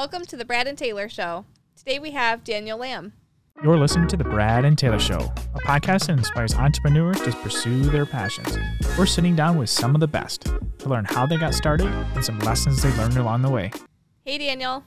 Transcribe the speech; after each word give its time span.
Welcome 0.00 0.24
to 0.28 0.36
the 0.38 0.46
Brad 0.46 0.66
and 0.66 0.78
Taylor 0.78 1.10
Show. 1.10 1.44
Today 1.76 1.98
we 1.98 2.12
have 2.12 2.42
Daniel 2.42 2.78
Lamb. 2.78 3.12
You're 3.62 3.76
listening 3.76 4.08
to 4.08 4.16
The 4.16 4.24
Brad 4.24 4.64
and 4.64 4.78
Taylor 4.78 4.98
Show, 4.98 5.30
a 5.54 5.60
podcast 5.60 6.06
that 6.06 6.16
inspires 6.16 6.54
entrepreneurs 6.54 7.20
to 7.20 7.32
pursue 7.32 7.82
their 7.82 8.06
passions. 8.06 8.56
We're 8.96 9.04
sitting 9.04 9.36
down 9.36 9.58
with 9.58 9.68
some 9.68 9.94
of 9.94 10.00
the 10.00 10.08
best 10.08 10.44
to 10.78 10.88
learn 10.88 11.04
how 11.04 11.26
they 11.26 11.36
got 11.36 11.52
started 11.52 11.88
and 11.88 12.24
some 12.24 12.38
lessons 12.38 12.80
they 12.80 12.90
learned 12.96 13.18
along 13.18 13.42
the 13.42 13.50
way. 13.50 13.72
Hey, 14.24 14.38
Daniel. 14.38 14.84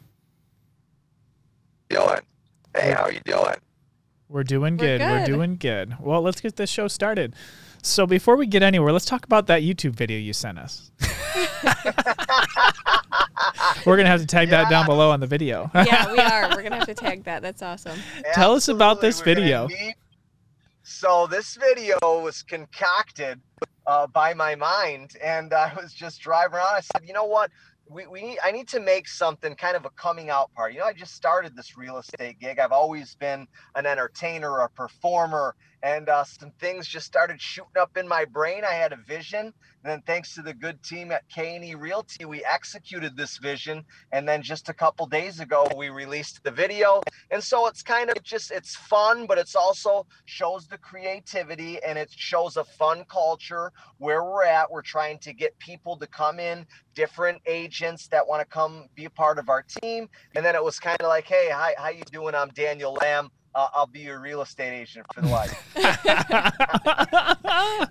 doing? 1.90 2.22
Hey, 2.76 2.94
how 2.94 3.04
are 3.04 3.12
you 3.12 3.22
doing? 3.24 3.58
We're 4.30 4.44
doing 4.44 4.78
We're 4.78 4.98
good. 4.98 5.02
We're 5.02 5.26
doing 5.28 5.58
good. 5.58 5.96
Well, 6.00 6.24
let's 6.24 6.42
get 6.42 6.56
this 6.56 6.72
show 6.72 6.88
started. 6.88 7.36
So 7.84 8.08
before 8.08 8.36
we 8.36 8.48
get 8.48 8.64
anywhere, 8.64 8.92
let's 8.92 9.06
talk 9.06 9.26
about 9.26 9.46
that 9.46 9.62
YouTube 9.62 9.94
video 9.94 10.18
you 10.18 10.34
sent 10.34 10.58
us. 10.58 10.92
We're 13.86 13.98
gonna 13.98 14.10
have 14.10 14.22
to 14.22 14.28
tag 14.28 14.50
that 14.50 14.70
down 14.70 14.86
below 14.86 15.12
on 15.12 15.20
the 15.20 15.28
video. 15.28 15.70
Yeah, 15.74 16.12
we 16.12 16.20
are. 16.20 16.50
We're 16.50 16.62
going 16.62 16.72
to 16.72 16.78
have 16.78 16.88
to 16.88 16.94
tag 16.94 17.24
that. 17.26 17.42
That's 17.42 17.62
awesome. 17.62 18.00
Tell 18.34 18.54
us 18.54 18.68
about 18.68 19.02
this 19.02 19.20
we're 19.20 19.36
video. 19.36 19.70
So 20.84 21.28
this 21.28 21.56
video 21.56 21.98
was 22.02 22.44
concocted 22.44 23.40
uh, 23.88 24.08
by 24.08 24.34
my 24.34 24.56
mind, 24.56 25.16
and 25.24 25.54
I 25.54 25.74
was 25.76 25.94
just 25.94 26.22
driving 26.22 26.56
around. 26.56 26.76
I 26.76 26.82
said, 26.82 27.08
you 27.08 27.14
know 27.14 27.26
what? 27.26 27.52
We, 27.90 28.08
we 28.08 28.22
need, 28.22 28.38
I 28.44 28.52
need 28.52 28.68
to 28.70 28.80
make 28.80 29.08
something 29.08 29.56
kind 29.56 29.76
of 29.76 29.86
a 29.86 29.90
coming 29.92 30.30
out 30.30 30.54
party. 30.54 30.76
You 30.76 30.82
know, 30.82 30.86
I 30.86 30.94
just 30.94 31.16
started 31.16 31.56
this 31.56 31.78
real 31.78 31.98
estate 31.98 32.40
gig. 32.40 32.60
I've 32.60 32.72
always 32.72 33.16
been 33.16 33.48
an 33.76 33.86
entertainer, 33.86 34.60
a 34.60 34.70
performer, 34.70 35.56
and 35.84 36.08
uh, 36.08 36.24
some 36.24 36.52
things 36.60 36.88
just 36.88 37.06
started 37.06 37.42
shooting 37.42 37.78
up 37.78 37.98
in 37.98 38.08
my 38.08 38.24
brain. 38.24 38.64
I 38.64 38.72
had 38.72 38.94
a 38.94 38.98
vision, 39.06 39.54
and 39.84 39.92
then 39.92 40.02
thanks 40.08 40.34
to 40.36 40.42
the 40.42 40.54
good 40.54 40.82
team 40.82 41.12
at 41.12 41.28
KNE 41.30 41.76
Realty, 41.78 42.24
we 42.24 42.44
executed 42.46 43.18
this 43.18 43.38
vision. 43.38 43.84
And 44.14 44.26
then 44.26 44.42
just 44.42 44.70
a 44.70 44.74
couple 44.74 45.06
days 45.08 45.42
ago, 45.42 45.68
we 45.76 45.90
released 45.90 46.42
the 46.44 46.52
video. 46.52 47.02
And 47.32 47.44
so 47.44 47.68
it's 47.68 47.84
kind 47.84 48.10
of 48.10 48.24
just 48.24 48.50
it's 48.50 48.78
fun, 48.78 49.28
but 49.28 49.38
it's 49.38 49.56
also 49.56 50.08
shows 50.24 50.68
the 50.68 50.78
creativity 50.78 51.84
and 51.84 51.98
it 51.98 52.10
shows 52.16 52.56
a 52.56 52.64
fun 52.64 53.04
culture 53.10 53.74
where 53.98 54.24
we're 54.24 54.46
at. 54.46 54.72
We're 54.72 54.84
trying 54.84 55.20
to 55.20 55.34
get 55.34 55.58
people 55.60 55.98
to 55.98 56.08
come 56.08 56.40
in, 56.40 56.66
different 56.96 57.42
agents 57.46 58.08
that 58.08 58.26
want 58.26 58.40
to 58.40 58.46
come 58.46 58.88
be 58.96 59.04
a 59.04 59.10
part 59.10 59.38
of 59.38 59.50
our 59.50 59.64
team. 59.64 60.08
And 60.34 60.46
then 60.46 60.56
it 60.56 60.64
was 60.64 60.80
kind 60.80 61.02
of 61.02 61.10
like, 61.10 61.26
hey, 61.26 61.50
hi, 61.52 61.76
how 61.78 61.90
you 61.90 62.04
doing? 62.10 62.36
I'm 62.36 62.50
Daniel 62.50 62.94
Lamb. 62.94 63.32
Uh, 63.56 63.68
I'll 63.74 63.88
be 63.88 64.00
your 64.00 64.20
real 64.20 64.42
estate 64.42 64.74
agent 64.74 65.06
for 65.14 65.22
life. 65.22 65.54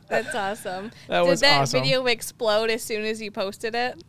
That's 0.09 0.35
awesome. 0.35 0.91
That 1.09 1.23
Did 1.23 1.29
was 1.29 1.41
that 1.41 1.63
awesome. 1.63 1.81
video 1.81 2.07
explode 2.07 2.71
as 2.71 2.83
soon 2.83 3.05
as 3.05 3.23
you 3.23 3.31
posted 3.31 3.75
it? 3.75 4.03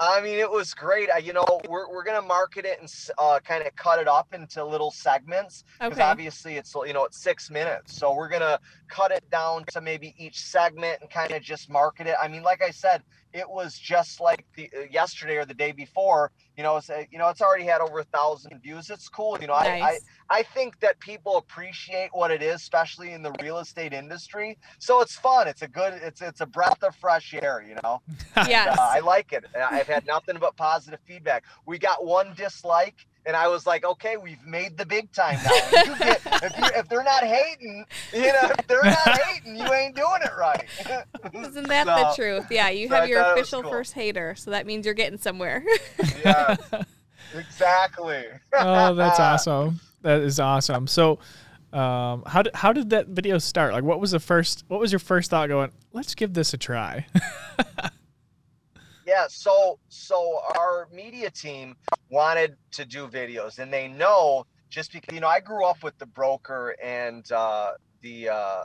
I 0.00 0.20
mean, 0.20 0.38
it 0.38 0.48
was 0.50 0.74
great. 0.74 1.10
I, 1.10 1.18
you 1.18 1.32
know, 1.32 1.44
we're, 1.68 1.90
we're 1.90 2.04
gonna 2.04 2.22
market 2.22 2.64
it 2.64 2.78
and 2.80 2.88
uh, 3.18 3.40
kind 3.44 3.66
of 3.66 3.74
cut 3.74 3.98
it 3.98 4.06
up 4.06 4.32
into 4.32 4.64
little 4.64 4.92
segments 4.92 5.64
because 5.80 5.94
Okay. 5.94 6.02
obviously 6.02 6.56
it's 6.56 6.72
you 6.86 6.92
know 6.92 7.04
it's 7.04 7.20
six 7.20 7.50
minutes. 7.50 7.96
So 7.98 8.14
we're 8.14 8.28
gonna 8.28 8.60
cut 8.88 9.10
it 9.10 9.28
down 9.28 9.64
to 9.72 9.80
maybe 9.80 10.14
each 10.16 10.40
segment 10.40 10.98
and 11.00 11.10
kind 11.10 11.32
of 11.32 11.42
just 11.42 11.68
market 11.68 12.06
it. 12.06 12.14
I 12.22 12.28
mean, 12.28 12.44
like 12.44 12.62
I 12.62 12.70
said, 12.70 13.02
it 13.38 13.48
was 13.48 13.78
just 13.78 14.20
like 14.20 14.44
the 14.56 14.70
uh, 14.76 14.82
yesterday 14.90 15.36
or 15.36 15.44
the 15.44 15.54
day 15.54 15.72
before. 15.72 16.30
You 16.56 16.64
know, 16.64 16.76
it's, 16.76 16.90
uh, 16.90 17.04
you 17.10 17.18
know, 17.18 17.28
it's 17.28 17.40
already 17.40 17.64
had 17.64 17.80
over 17.80 18.00
a 18.00 18.04
thousand 18.04 18.60
views. 18.60 18.90
It's 18.90 19.08
cool. 19.08 19.38
You 19.40 19.46
know, 19.46 19.54
I, 19.54 19.66
I 19.66 19.98
I 20.30 20.42
think 20.42 20.80
that 20.80 20.98
people 20.98 21.36
appreciate 21.36 22.10
what 22.12 22.30
it 22.30 22.42
is, 22.42 22.56
especially 22.56 23.12
in 23.12 23.22
the 23.22 23.32
real 23.40 23.58
estate 23.58 23.92
industry. 23.92 24.58
So 24.78 25.00
it's 25.00 25.16
fun. 25.16 25.48
It's 25.48 25.62
a 25.62 25.68
good. 25.68 25.94
It's 25.94 26.20
it's 26.20 26.40
a 26.40 26.46
breath 26.46 26.82
of 26.82 26.94
fresh 26.96 27.32
air. 27.34 27.64
You 27.66 27.76
know. 27.82 28.02
yes. 28.48 28.76
Uh, 28.78 28.88
I 28.90 29.00
like 29.00 29.32
it. 29.32 29.44
I've 29.56 29.86
had 29.86 30.06
nothing 30.06 30.36
but 30.40 30.56
positive 30.56 31.00
feedback. 31.06 31.44
We 31.64 31.78
got 31.78 32.04
one 32.04 32.34
dislike, 32.36 33.06
and 33.28 33.36
I 33.36 33.46
was 33.46 33.66
like, 33.66 33.84
okay, 33.84 34.16
we've 34.16 34.42
made 34.46 34.78
the 34.78 34.86
big 34.86 35.12
time 35.12 35.38
now. 35.44 35.50
If, 35.52 35.86
you 35.86 35.96
get, 35.98 36.20
if, 36.42 36.58
you, 36.58 36.64
if 36.76 36.88
they're 36.88 37.04
not 37.04 37.22
hating, 37.22 37.84
you 38.10 38.20
know, 38.20 38.50
if 38.58 38.66
they're 38.66 38.82
not 38.82 39.20
hating, 39.22 39.54
you 39.54 39.70
ain't 39.70 39.94
doing 39.94 40.22
it 40.22 40.30
right. 40.38 40.64
Isn't 41.34 41.68
that 41.68 41.84
the 41.84 42.12
truth? 42.16 42.46
Yeah, 42.50 42.70
you 42.70 42.88
so 42.88 42.94
have 42.94 43.04
I 43.04 43.06
your 43.06 43.20
thought 43.20 43.36
it 43.36 43.40
was 43.40 43.40
official 43.42 43.62
cool. 43.62 43.70
first 43.70 43.92
hater, 43.92 44.34
so 44.34 44.50
that 44.50 44.66
means 44.66 44.86
you're 44.86 44.94
getting 44.94 45.18
somewhere. 45.18 45.62
Yeah, 46.24 46.56
exactly. 47.34 48.24
oh, 48.52 48.94
that's 48.94 49.20
awesome. 49.20 49.78
That 50.02 50.20
is 50.20 50.40
awesome. 50.40 50.86
So, 50.86 51.18
um, 51.72 52.22
how 52.26 52.42
did 52.42 52.54
how 52.54 52.72
did 52.72 52.90
that 52.90 53.08
video 53.08 53.38
start? 53.38 53.72
Like, 53.72 53.84
what 53.84 54.00
was 54.00 54.10
the 54.10 54.20
first? 54.20 54.64
What 54.68 54.80
was 54.80 54.90
your 54.90 54.98
first 54.98 55.30
thought? 55.30 55.48
Going, 55.48 55.70
let's 55.92 56.14
give 56.14 56.34
this 56.34 56.54
a 56.54 56.58
try. 56.58 57.06
Yeah, 59.08 59.26
so 59.30 59.80
so 59.88 60.38
our 60.58 60.86
media 60.92 61.30
team 61.30 61.76
wanted 62.10 62.56
to 62.72 62.84
do 62.84 63.08
videos, 63.08 63.58
and 63.58 63.72
they 63.72 63.88
know 63.88 64.44
just 64.70 64.92
because 64.92 65.14
you 65.14 65.20
know 65.22 65.28
I 65.28 65.40
grew 65.40 65.64
up 65.64 65.82
with 65.82 65.96
the 65.98 66.04
broker 66.06 66.76
and 66.84 67.24
uh, 67.32 67.72
the 68.02 68.28
uh, 68.28 68.64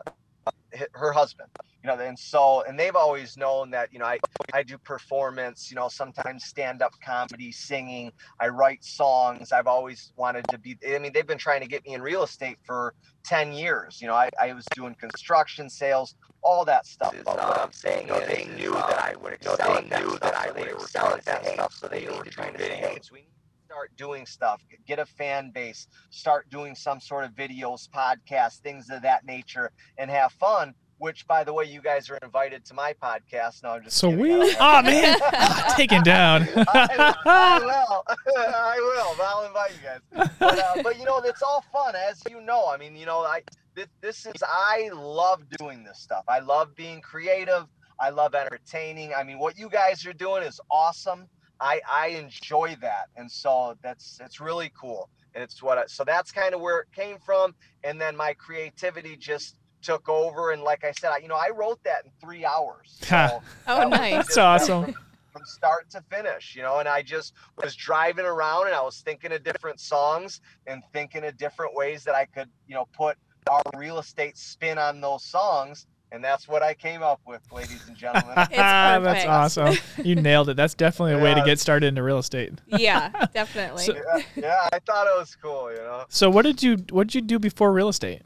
her 0.95 1.13
husband, 1.13 1.49
you 1.83 1.89
know, 1.89 1.99
and 1.99 2.17
so 2.17 2.63
and 2.67 2.79
they've 2.79 2.95
always 2.95 3.35
known 3.35 3.71
that 3.71 3.91
you 3.91 3.99
know 3.99 4.05
I 4.05 4.19
I 4.53 4.63
do 4.63 4.77
performance, 4.77 5.69
you 5.69 5.75
know, 5.75 5.89
sometimes 5.89 6.45
stand 6.45 6.81
up 6.81 6.93
comedy, 7.03 7.51
singing. 7.51 8.11
I 8.39 8.47
write 8.47 8.83
songs. 8.83 9.51
I've 9.51 9.67
always 9.67 10.13
wanted 10.15 10.47
to 10.49 10.57
be. 10.57 10.77
I 10.87 10.99
mean, 10.99 11.11
they've 11.13 11.27
been 11.27 11.37
trying 11.37 11.61
to 11.61 11.67
get 11.67 11.85
me 11.85 11.93
in 11.93 12.01
real 12.01 12.23
estate 12.23 12.57
for 12.65 12.93
ten 13.25 13.51
years. 13.51 14.01
You 14.01 14.07
know, 14.07 14.15
I, 14.15 14.29
I 14.41 14.53
was 14.53 14.65
doing 14.75 14.95
construction 14.95 15.69
sales, 15.69 16.15
all 16.41 16.63
that 16.65 16.85
stuff. 16.85 17.13
What 17.25 17.39
I'm 17.39 17.71
saying 17.73 18.09
is, 18.09 18.27
they 18.27 18.45
knew 18.55 18.71
that 18.71 18.99
I 18.99 19.15
would 19.21 19.33
excel 19.33 19.81
knew 19.81 20.17
that. 20.21 20.35
I 20.35 20.51
would 20.51 20.67
excel 20.67 21.07
at 21.13 21.25
that 21.25 21.45
stuff, 21.45 21.73
so 21.73 21.87
they 21.87 22.05
were 22.05 22.23
trying 22.25 22.53
to 22.53 22.59
say, 22.59 22.75
hey, 22.75 22.99
we 23.11 23.19
need 23.19 23.25
to 23.25 23.65
start 23.65 23.91
doing 23.97 24.25
stuff, 24.25 24.61
get 24.87 24.99
a 24.99 25.05
fan 25.05 25.51
base, 25.51 25.87
start 26.11 26.49
doing 26.49 26.75
some 26.75 26.99
sort 26.99 27.25
of 27.25 27.31
videos, 27.31 27.89
podcasts, 27.89 28.59
things 28.59 28.89
of 28.89 29.01
that 29.01 29.25
nature, 29.25 29.71
and 29.97 30.09
have 30.09 30.31
fun. 30.33 30.73
Which, 31.03 31.27
by 31.27 31.43
the 31.43 31.51
way, 31.51 31.65
you 31.65 31.81
guys 31.81 32.09
are 32.09 32.17
invited 32.23 32.63
to 32.63 32.73
my 32.73 32.93
podcast. 32.93 33.61
No, 33.61 33.71
I'm 33.71 33.83
just 33.83 33.97
so 33.97 34.09
kidding. 34.09 34.21
we, 34.21 34.55
oh 34.57 34.81
man, 34.83 35.17
Ah, 35.21 35.73
taken 35.75 36.01
down. 36.01 36.47
I, 36.55 37.13
I 37.25 37.59
will. 37.59 38.03
I 38.37 38.77
will. 38.79 39.21
I'll 39.21 39.45
invite 39.45 39.71
you 39.71 39.83
guys. 39.83 40.29
But, 40.39 40.59
uh, 40.59 40.81
but 40.81 40.97
you 40.97 41.03
know, 41.03 41.17
it's 41.17 41.41
all 41.41 41.61
fun, 41.73 41.93
as 41.93 42.23
you 42.29 42.39
know. 42.39 42.69
I 42.69 42.77
mean, 42.77 42.95
you 42.95 43.05
know, 43.05 43.19
I 43.19 43.41
this, 43.75 43.87
this 43.99 44.25
is 44.25 44.41
I 44.47 44.91
love 44.93 45.43
doing 45.57 45.83
this 45.83 45.99
stuff. 45.99 46.23
I 46.29 46.39
love 46.39 46.73
being 46.73 47.01
creative. 47.01 47.65
I 47.99 48.09
love 48.09 48.33
entertaining. 48.33 49.13
I 49.13 49.23
mean, 49.23 49.39
what 49.39 49.59
you 49.59 49.67
guys 49.67 50.05
are 50.05 50.13
doing 50.13 50.43
is 50.43 50.61
awesome. 50.71 51.27
I 51.59 51.81
I 51.91 52.07
enjoy 52.07 52.77
that, 52.79 53.07
and 53.17 53.29
so 53.29 53.75
that's 53.83 54.21
it's 54.23 54.39
really 54.39 54.71
cool. 54.79 55.09
And 55.35 55.43
it's 55.43 55.61
what 55.61 55.77
I, 55.77 55.83
so 55.87 56.05
that's 56.05 56.31
kind 56.31 56.55
of 56.55 56.61
where 56.61 56.79
it 56.79 56.87
came 56.95 57.17
from, 57.25 57.55
and 57.83 57.99
then 57.99 58.15
my 58.15 58.31
creativity 58.35 59.17
just 59.17 59.57
took 59.83 60.09
over. 60.09 60.51
And 60.51 60.63
like 60.63 60.83
I 60.83 60.91
said, 60.91 61.11
I, 61.11 61.17
you 61.17 61.27
know, 61.27 61.35
I 61.35 61.49
wrote 61.49 61.83
that 61.83 62.05
in 62.05 62.11
three 62.21 62.45
hours. 62.45 62.99
So 63.13 63.41
oh, 63.67 63.77
that 63.77 63.89
nice. 63.89 64.13
That's 64.13 64.27
just- 64.35 64.37
awesome. 64.39 64.95
from 65.31 65.45
start 65.45 65.89
to 65.91 66.01
finish, 66.11 66.55
you 66.55 66.61
know. 66.61 66.79
And 66.79 66.87
I 66.87 67.01
just 67.01 67.33
was 67.61 67.75
driving 67.75 68.25
around 68.25 68.67
and 68.67 68.75
I 68.75 68.81
was 68.81 69.01
thinking 69.01 69.31
of 69.31 69.43
different 69.43 69.79
songs 69.79 70.41
and 70.67 70.81
thinking 70.93 71.23
of 71.25 71.37
different 71.37 71.75
ways 71.75 72.03
that 72.03 72.15
I 72.15 72.25
could, 72.25 72.49
you 72.67 72.75
know, 72.75 72.87
put 72.93 73.17
our 73.49 73.61
real 73.75 73.99
estate 73.99 74.37
spin 74.37 74.77
on 74.77 75.01
those 75.01 75.23
songs. 75.23 75.87
And 76.11 76.23
that's 76.23 76.47
what 76.47 76.61
I 76.61 76.75
came 76.75 77.01
up 77.01 77.21
with, 77.25 77.41
ladies 77.51 77.87
and 77.87 77.97
gentlemen. 77.97 78.35
It's 78.37 78.49
ah, 78.59 78.99
That's 79.01 79.25
awesome. 79.25 79.75
You 80.03 80.13
nailed 80.13 80.47
it. 80.49 80.55
That's 80.55 80.75
definitely 80.75 81.13
a 81.13 81.23
way 81.23 81.33
to 81.33 81.41
get 81.43 81.59
started 81.59 81.87
into 81.87 82.03
real 82.03 82.19
estate. 82.19 82.53
Yeah, 82.67 83.09
definitely. 83.33 83.85
So- 83.85 83.95
yeah, 83.95 84.23
yeah, 84.35 84.69
I 84.71 84.77
thought 84.77 85.07
it 85.07 85.17
was 85.17 85.35
cool, 85.41 85.71
you 85.71 85.79
know. 85.79 86.05
So, 86.09 86.29
what 86.29 86.43
did 86.43 86.61
you 86.61 86.77
what 86.91 87.07
did 87.07 87.15
you 87.15 87.21
do 87.21 87.39
before 87.39 87.73
real 87.73 87.89
estate? 87.89 88.21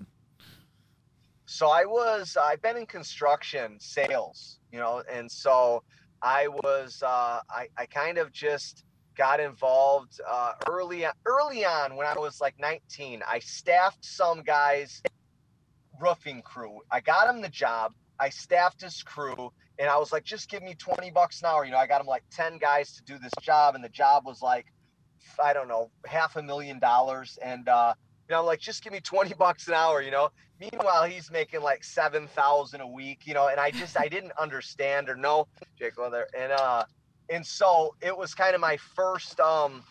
So 1.58 1.70
I 1.70 1.86
was 1.86 2.38
I've 2.40 2.62
been 2.62 2.78
in 2.78 2.86
construction 2.86 3.80
sales, 3.80 4.60
you 4.72 4.78
know, 4.78 5.02
and 5.12 5.32
so 5.32 5.82
I 6.22 6.50
was 6.50 7.02
uh, 7.02 7.40
I 7.50 7.66
I 7.76 7.88
kind 7.88 8.20
of 8.20 8.32
just 8.32 8.84
got 9.18 9.40
involved 9.40 10.22
uh, 10.30 10.52
early 10.70 11.08
early 11.26 11.66
on 11.66 11.96
when 11.96 12.06
I 12.06 12.14
was 12.14 12.40
like 12.40 12.54
19. 12.60 13.24
I 13.28 13.40
staffed 13.40 14.06
some 14.06 14.44
guys 14.44 15.02
roofing 16.00 16.44
crew. 16.44 16.82
I 16.92 17.00
got 17.00 17.28
him 17.28 17.42
the 17.42 17.50
job. 17.50 17.94
I 18.20 18.30
staffed 18.30 18.82
his 18.82 19.02
crew 19.02 19.52
and 19.80 19.90
I 19.90 19.98
was 19.98 20.12
like, 20.12 20.24
just 20.24 20.52
give 20.52 20.62
me 20.62 20.76
20 20.76 21.10
bucks 21.10 21.42
an 21.42 21.48
hour. 21.48 21.66
You 21.66 21.72
know, 21.72 21.80
I 21.80 21.88
got 21.88 22.02
him 22.02 22.08
like 22.08 22.24
10 22.30 22.60
guys 22.60 22.94
to 22.98 23.04
do 23.04 23.18
this 23.18 23.34
job, 23.42 23.74
and 23.74 23.84
the 23.84 23.90
job 23.90 24.28
was 24.28 24.44
like, 24.44 24.68
I 25.44 25.54
don't 25.54 25.68
know, 25.68 25.90
half 26.06 26.36
a 26.36 26.44
million 26.44 26.78
dollars. 26.78 27.40
And 27.42 27.68
uh, 27.68 27.96
you 28.28 28.36
know, 28.36 28.42
I'm 28.42 28.46
like, 28.46 28.60
just 28.60 28.84
give 28.84 28.92
me 28.92 29.00
20 29.00 29.34
bucks 29.36 29.68
an 29.68 29.74
hour, 29.74 30.02
you 30.02 30.12
know. 30.12 30.30
Meanwhile, 30.60 31.06
he's 31.06 31.32
making 31.32 31.62
like 31.62 31.84
seven 31.84 32.28
thousand 32.28 32.82
a 32.82 32.88
week, 32.88 33.22
you 33.26 33.34
know, 33.34 33.48
and 33.48 33.60
I 33.60 33.72
just 33.72 33.98
I 33.98 34.08
didn't 34.08 34.34
understand 34.40 35.08
or 35.08 35.16
know 35.16 35.48
Jake 35.78 35.98
Leather. 36.00 36.26
And 36.38 36.52
uh 36.52 36.86
and 37.30 37.46
so 37.46 37.96
it 38.02 38.18
was 38.18 38.34
kind 38.34 38.56
of 38.56 38.62
my 38.62 38.78
first 38.96 39.40
um 39.40 39.84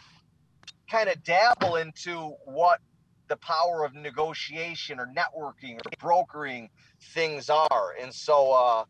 kind 0.91 1.09
of 1.09 1.23
dabble 1.23 1.77
into 1.77 2.35
what 2.45 2.81
the 3.29 3.37
power 3.37 3.85
of 3.85 3.95
negotiation 3.95 4.99
or 4.99 5.07
networking 5.07 5.77
or 5.77 5.91
brokering 6.01 6.69
things 7.15 7.49
are. 7.49 7.95
And 8.03 8.13
so 8.13 8.53
uh 8.53 8.85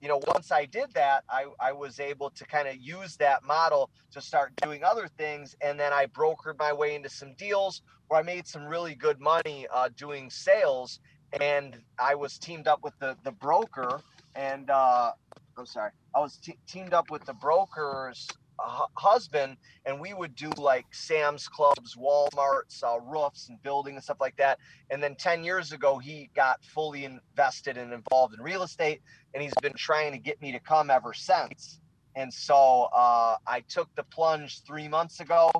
you 0.00 0.08
know, 0.08 0.20
once 0.28 0.52
I 0.52 0.64
did 0.66 0.92
that, 0.94 1.24
I, 1.30 1.46
I 1.60 1.72
was 1.72 2.00
able 2.00 2.30
to 2.30 2.46
kind 2.46 2.68
of 2.68 2.76
use 2.76 3.16
that 3.16 3.44
model 3.44 3.90
to 4.12 4.20
start 4.20 4.56
doing 4.56 4.84
other 4.84 5.08
things. 5.08 5.56
And 5.62 5.78
then 5.78 5.92
I 5.92 6.06
brokered 6.06 6.58
my 6.58 6.72
way 6.72 6.94
into 6.94 7.08
some 7.08 7.34
deals 7.34 7.82
where 8.08 8.20
I 8.20 8.22
made 8.22 8.46
some 8.46 8.66
really 8.66 8.94
good 8.94 9.20
money 9.20 9.66
uh, 9.72 9.88
doing 9.96 10.30
sales. 10.30 11.00
And 11.40 11.82
I 11.98 12.14
was 12.14 12.38
teamed 12.38 12.68
up 12.68 12.80
with 12.82 12.94
the, 13.00 13.16
the 13.24 13.32
broker 13.32 14.00
and 14.34 14.70
uh, 14.70 15.12
I'm 15.58 15.66
sorry, 15.66 15.90
I 16.14 16.20
was 16.20 16.38
te- 16.38 16.58
teamed 16.68 16.94
up 16.94 17.10
with 17.10 17.24
the 17.26 17.34
broker's 17.34 18.26
husband 18.58 19.56
and 19.86 20.00
we 20.00 20.12
would 20.12 20.34
do 20.34 20.50
like 20.56 20.86
Sam's 20.92 21.48
Clubs, 21.48 21.96
Walmart's, 21.96 22.82
uh, 22.82 22.98
roofs 23.00 23.48
and 23.48 23.62
building 23.62 23.94
and 23.94 24.04
stuff 24.04 24.18
like 24.20 24.36
that. 24.36 24.58
And 24.90 25.02
then 25.02 25.14
10 25.14 25.44
years 25.44 25.72
ago, 25.72 25.98
he 25.98 26.30
got 26.34 26.64
fully 26.64 27.04
invested 27.04 27.76
and 27.76 27.92
involved 27.92 28.34
in 28.34 28.42
real 28.42 28.62
estate 28.62 29.00
and 29.34 29.42
he's 29.42 29.54
been 29.62 29.74
trying 29.74 30.12
to 30.12 30.18
get 30.18 30.40
me 30.40 30.52
to 30.52 30.60
come 30.60 30.90
ever 30.90 31.14
since. 31.14 31.80
And 32.16 32.32
so 32.32 32.88
uh, 32.92 33.36
I 33.46 33.60
took 33.68 33.94
the 33.94 34.02
plunge 34.02 34.62
three 34.62 34.88
months 34.88 35.20
ago 35.20 35.50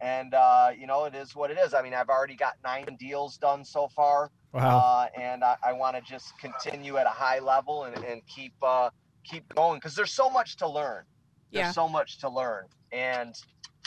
and 0.00 0.34
uh, 0.34 0.70
you 0.78 0.86
know, 0.86 1.04
it 1.04 1.14
is 1.14 1.34
what 1.34 1.50
it 1.50 1.58
is. 1.58 1.74
I 1.74 1.82
mean, 1.82 1.94
I've 1.94 2.08
already 2.08 2.36
got 2.36 2.54
nine 2.64 2.96
deals 2.98 3.36
done 3.36 3.64
so 3.64 3.88
far. 3.88 4.30
Wow. 4.52 4.78
Uh, 4.78 5.20
and 5.20 5.44
I, 5.44 5.56
I 5.62 5.72
want 5.72 5.96
to 5.96 6.02
just 6.02 6.38
continue 6.38 6.96
at 6.96 7.06
a 7.06 7.10
high 7.10 7.38
level 7.38 7.84
and, 7.84 8.02
and 8.04 8.22
keep, 8.26 8.54
uh, 8.62 8.90
keep 9.24 9.54
going 9.54 9.78
because 9.78 9.94
there's 9.94 10.12
so 10.12 10.30
much 10.30 10.56
to 10.56 10.68
learn 10.68 11.04
there's 11.52 11.66
Yeah. 11.66 11.72
so 11.72 11.88
much 11.88 12.18
to 12.20 12.28
learn. 12.28 12.66
And 12.92 13.34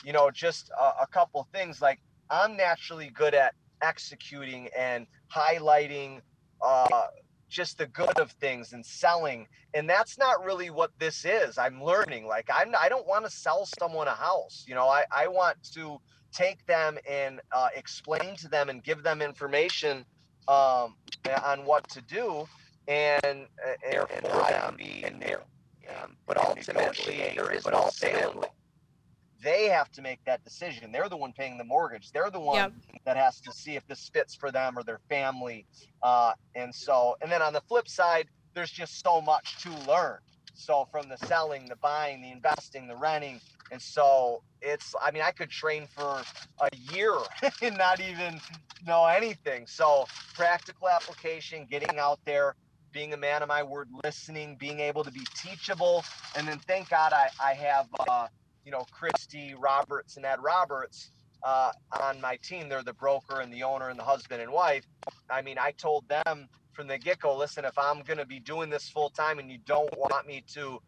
you 0.04 0.14
know 0.14 0.32
just 0.32 0.70
a, 0.80 1.04
a 1.04 1.08
couple 1.12 1.48
things 1.54 1.82
like 1.82 2.00
i'm 2.30 2.58
naturally 2.58 3.10
good 3.10 3.34
at 3.34 3.54
executing 3.84 4.70
and 4.78 5.08
highlighting 5.36 6.22
uh, 6.66 7.08
just 7.50 7.78
the 7.80 7.88
good 7.88 8.20
of 8.20 8.32
things 8.34 8.74
and 8.74 8.86
selling. 8.86 9.48
And 9.74 9.90
that's 9.90 10.18
not 10.18 10.44
really 10.46 10.70
what 10.70 10.92
this 11.00 11.26
is. 11.26 11.58
I'm 11.58 11.84
learning. 11.84 12.28
Like 12.28 12.50
i'm 12.54 12.74
i 12.80 12.90
don't 12.90 13.08
want 13.08 13.26
to 13.26 13.32
sell 13.32 13.66
someone 13.80 14.08
a 14.08 14.12
house. 14.16 14.66
You 14.68 14.76
know 14.76 14.88
i, 14.88 15.06
I 15.16 15.28
want 15.28 15.58
to 15.76 16.00
take 16.34 16.66
them 16.68 16.98
and 17.10 17.42
uh, 17.52 17.70
explain 17.76 18.36
to 18.38 18.48
them 18.50 18.70
and 18.70 18.84
give 18.84 19.04
them 19.04 19.22
information 19.22 20.06
um, 20.48 20.96
on 21.46 21.66
what 21.66 21.88
to 21.90 22.02
do. 22.02 22.46
And, 22.88 23.22
and, 23.26 23.48
and 23.92 24.28
for 24.28 24.44
them 24.50 24.78
in 24.80 25.20
there 25.20 25.44
um, 26.02 26.16
but 26.26 26.38
ultimately, 26.38 27.34
there 27.36 27.52
is 27.52 27.64
but 27.64 27.74
ultimately, 27.74 28.48
they 29.44 29.66
have 29.68 29.92
to 29.94 30.02
make 30.02 30.24
that 30.26 30.44
decision. 30.44 30.92
They're 30.92 31.10
the 31.10 31.18
one 31.18 31.34
paying 31.34 31.58
the 31.58 31.64
mortgage. 31.64 32.12
They're 32.12 32.30
the 32.30 32.40
one 32.40 32.56
Yep. 32.58 32.74
that 33.06 33.18
has 33.18 33.42
to 33.42 33.52
see 33.52 33.76
if 33.76 33.86
this 33.88 34.10
fits 34.10 34.36
for 34.36 34.52
them 34.52 34.78
or 34.78 34.84
their 34.84 35.00
family. 35.10 35.66
Uh, 36.04 36.34
and 36.56 36.74
so, 36.74 37.18
and 37.22 37.32
then 37.32 37.42
on 37.42 37.54
the 37.54 37.62
flip 37.62 37.88
side, 37.88 38.28
there's 38.54 38.72
just 38.72 39.02
so 39.04 39.22
much 39.22 39.58
to 39.64 39.70
learn. 39.90 40.20
So 40.54 40.88
from 40.92 41.10
the 41.10 41.18
selling, 41.18 41.66
the 41.66 41.78
buying, 41.78 42.22
the 42.22 42.32
investing, 42.32 42.88
the 42.88 42.96
renting, 42.96 43.42
and 43.72 43.82
so 43.82 44.44
it's. 44.62 44.94
I 45.02 45.12
mean, 45.12 45.24
I 45.24 45.32
could 45.32 45.50
train 45.50 45.88
for 45.88 46.22
a 46.60 46.70
year 46.94 47.16
and 47.62 47.78
not 47.78 48.00
even 48.00 48.40
know 48.86 49.06
anything. 49.06 49.66
So 49.66 50.06
practical 50.36 50.90
application, 50.90 51.66
getting 51.70 51.98
out 51.98 52.20
there, 52.26 52.56
being 52.94 53.14
a 53.14 53.18
man 53.18 53.44
of 53.44 53.50
my 53.50 53.64
word, 53.64 53.90
listening, 54.04 54.58
being 54.60 54.80
able 54.80 55.04
to 55.04 55.12
be 55.12 55.26
teachable, 55.36 56.04
and 56.38 56.48
then 56.48 56.60
thank 56.68 56.90
God 56.90 57.14
I 57.14 57.30
I 57.44 57.54
have 57.56 57.88
uh, 58.10 58.28
you 58.66 58.72
know 58.72 58.86
Christy 58.92 59.56
Roberts 59.56 60.18
and 60.18 60.26
Ed 60.26 60.40
Roberts 60.42 61.12
uh, 61.44 61.72
on 62.02 62.22
my 62.22 62.38
team. 62.44 62.70
They're 62.70 62.84
the 62.84 62.94
broker 62.94 63.42
and 63.42 63.54
the 63.54 63.64
owner 63.64 63.90
and 63.90 64.00
the 64.00 64.04
husband 64.04 64.42
and 64.42 64.52
wife. 64.52 64.86
I 65.30 65.42
mean, 65.42 65.58
I 65.60 65.72
told 65.72 66.08
them 66.10 66.48
from 66.74 66.88
the 66.88 66.98
get 66.98 67.20
go, 67.20 67.38
listen, 67.38 67.66
if 67.66 67.78
I'm 67.78 68.02
going 68.04 68.18
to 68.20 68.26
be 68.26 68.40
doing 68.40 68.70
this 68.70 68.90
full 68.90 69.10
time 69.10 69.40
and 69.40 69.52
you 69.52 69.60
don't 69.66 69.96
want 69.98 70.28
me 70.28 70.44
to, 70.54 70.80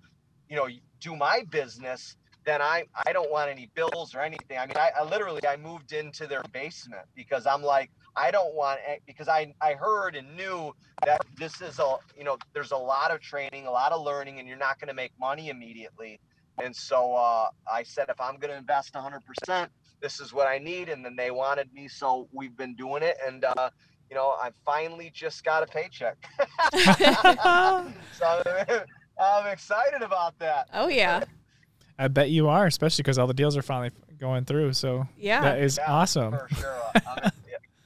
you 0.49 0.55
know, 0.55 0.67
do 1.01 1.15
my 1.15 1.43
business, 1.49 2.15
then 2.45 2.61
I 2.61 2.85
I 3.05 3.13
don't 3.13 3.31
want 3.31 3.49
any 3.51 3.69
bills 3.75 4.15
or 4.15 4.21
anything. 4.21 4.57
I 4.57 4.65
mean, 4.67 4.77
I, 4.77 4.91
I 4.99 5.03
literally 5.03 5.41
I 5.47 5.57
moved 5.57 5.93
into 5.93 6.27
their 6.27 6.43
basement 6.53 7.03
because 7.15 7.45
I'm 7.47 7.63
like 7.63 7.91
I 8.15 8.31
don't 8.31 8.53
want 8.53 8.79
a- 8.87 8.99
because 9.05 9.27
I 9.27 9.53
I 9.61 9.73
heard 9.73 10.15
and 10.15 10.35
knew 10.37 10.73
that 11.05 11.21
this 11.37 11.61
is 11.61 11.79
a 11.79 11.95
you 12.17 12.23
know 12.23 12.37
there's 12.53 12.71
a 12.71 12.77
lot 12.77 13.11
of 13.11 13.21
training, 13.21 13.65
a 13.67 13.71
lot 13.71 13.91
of 13.91 14.01
learning, 14.03 14.39
and 14.39 14.47
you're 14.47 14.57
not 14.57 14.79
going 14.79 14.87
to 14.89 14.93
make 14.93 15.11
money 15.19 15.49
immediately. 15.49 16.19
And 16.61 16.75
so 16.75 17.15
uh, 17.15 17.47
I 17.71 17.81
said, 17.81 18.09
if 18.09 18.21
I'm 18.21 18.37
going 18.37 18.51
to 18.51 18.57
invest 18.57 18.93
100%, 18.93 19.67
this 20.01 20.19
is 20.19 20.33
what 20.33 20.47
I 20.47 20.59
need. 20.59 20.87
And 20.87 21.03
then 21.03 21.15
they 21.15 21.31
wanted 21.31 21.73
me, 21.73 21.87
so 21.87 22.27
we've 22.31 22.55
been 22.55 22.75
doing 22.75 23.01
it. 23.01 23.17
And 23.25 23.43
uh, 23.43 23.71
you 24.11 24.15
know, 24.15 24.35
I 24.39 24.51
finally 24.63 25.09
just 25.11 25.43
got 25.43 25.63
a 25.63 25.65
paycheck. 25.65 26.15
so 28.11 28.41
I'm 29.19 29.47
excited 29.51 30.01
about 30.01 30.37
that. 30.39 30.67
oh 30.73 30.87
yeah. 30.87 31.23
I 31.97 32.07
bet 32.07 32.29
you 32.29 32.49
are, 32.49 32.65
especially 32.65 33.03
because 33.03 33.17
all 33.17 33.27
the 33.27 33.33
deals 33.33 33.55
are 33.57 33.61
finally 33.61 33.91
going 34.19 34.45
through. 34.45 34.73
So 34.73 35.07
Yeah. 35.17 35.41
that 35.41 35.59
is 35.59 35.77
Yeah, 35.77 35.91
awesome. 35.91 36.31
For 36.33 36.47
sure. 36.55 36.81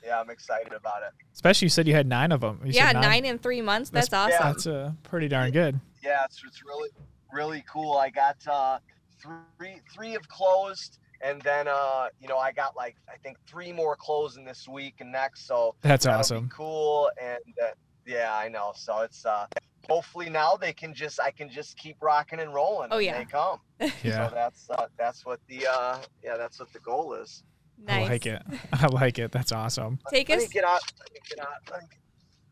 I'm, 0.07 0.09
yeah, 0.09 0.15
yeah, 0.15 0.21
I'm 0.21 0.29
excited 0.29 0.73
about 0.73 1.03
it. 1.03 1.11
Especially 1.33 1.65
you 1.65 1.69
said 1.69 1.87
you 1.87 1.93
had 1.93 2.07
nine 2.07 2.31
of 2.31 2.41
them. 2.41 2.59
You 2.63 2.71
yeah, 2.73 2.91
said 2.91 3.01
nine. 3.01 3.25
in 3.25 3.37
three 3.39 3.61
months. 3.61 3.89
That's, 3.89 4.09
That's- 4.09 4.33
awesome. 4.39 4.47
That's 4.53 4.67
uh, 4.67 4.91
pretty 5.03 5.27
darn 5.27 5.51
good. 5.51 5.79
yeah, 6.03 6.25
it's, 6.25 6.41
it's 6.45 6.63
really 6.65 6.89
really 7.33 7.63
cool. 7.71 7.93
I 7.97 8.09
got 8.09 8.37
uh, 8.47 8.79
three 9.21 9.81
three 9.93 10.11
have 10.11 10.27
closed, 10.29 10.99
and 11.21 11.41
then 11.41 11.67
uh, 11.67 12.07
you 12.21 12.27
know 12.27 12.37
I 12.37 12.51
got 12.51 12.75
like 12.75 12.95
I 13.11 13.17
think 13.17 13.37
three 13.47 13.71
more 13.71 13.95
closing 13.95 14.45
this 14.45 14.67
week 14.67 14.95
and 14.99 15.11
next. 15.11 15.47
So 15.47 15.75
That's 15.81 16.05
that'll 16.05 16.17
be 16.17 16.19
awesome. 16.19 16.49
cool, 16.49 17.09
and 17.21 17.39
uh, 17.63 17.71
yeah, 18.05 18.33
I 18.35 18.47
know. 18.49 18.71
So 18.75 18.99
it's 19.01 19.25
uh, 19.25 19.47
hopefully 19.89 20.29
now 20.29 20.55
they 20.55 20.73
can 20.73 20.93
just 20.93 21.19
I 21.19 21.31
can 21.31 21.49
just 21.49 21.77
keep 21.77 21.97
rocking 22.01 22.39
and 22.39 22.53
rolling. 22.53 22.89
Oh, 22.91 22.97
yeah. 22.97 23.17
they 23.17 23.25
come. 23.25 23.59
Yeah, 24.03 24.29
So 24.29 24.35
that's 24.35 24.69
uh, 24.69 24.87
that's 24.97 25.25
what 25.25 25.39
the 25.47 25.67
uh, 25.69 25.99
yeah 26.23 26.37
that's 26.37 26.59
what 26.59 26.71
the 26.73 26.79
goal 26.79 27.13
is. 27.13 27.43
I 27.87 28.03
like 28.03 28.25
it. 28.25 28.41
I 28.73 28.87
like 28.87 29.19
it. 29.19 29.31
That's 29.31 29.51
awesome. 29.51 29.99
Take 30.09 30.29
Let 30.29 30.39
us. 30.39 30.43
me 30.45 30.49
get 30.49 30.63
out. 30.63 30.81
Let 30.99 31.13
me 31.13 31.19
get 31.29 31.39
out. 31.39 31.47
Let 31.71 31.81
me, 31.81 31.87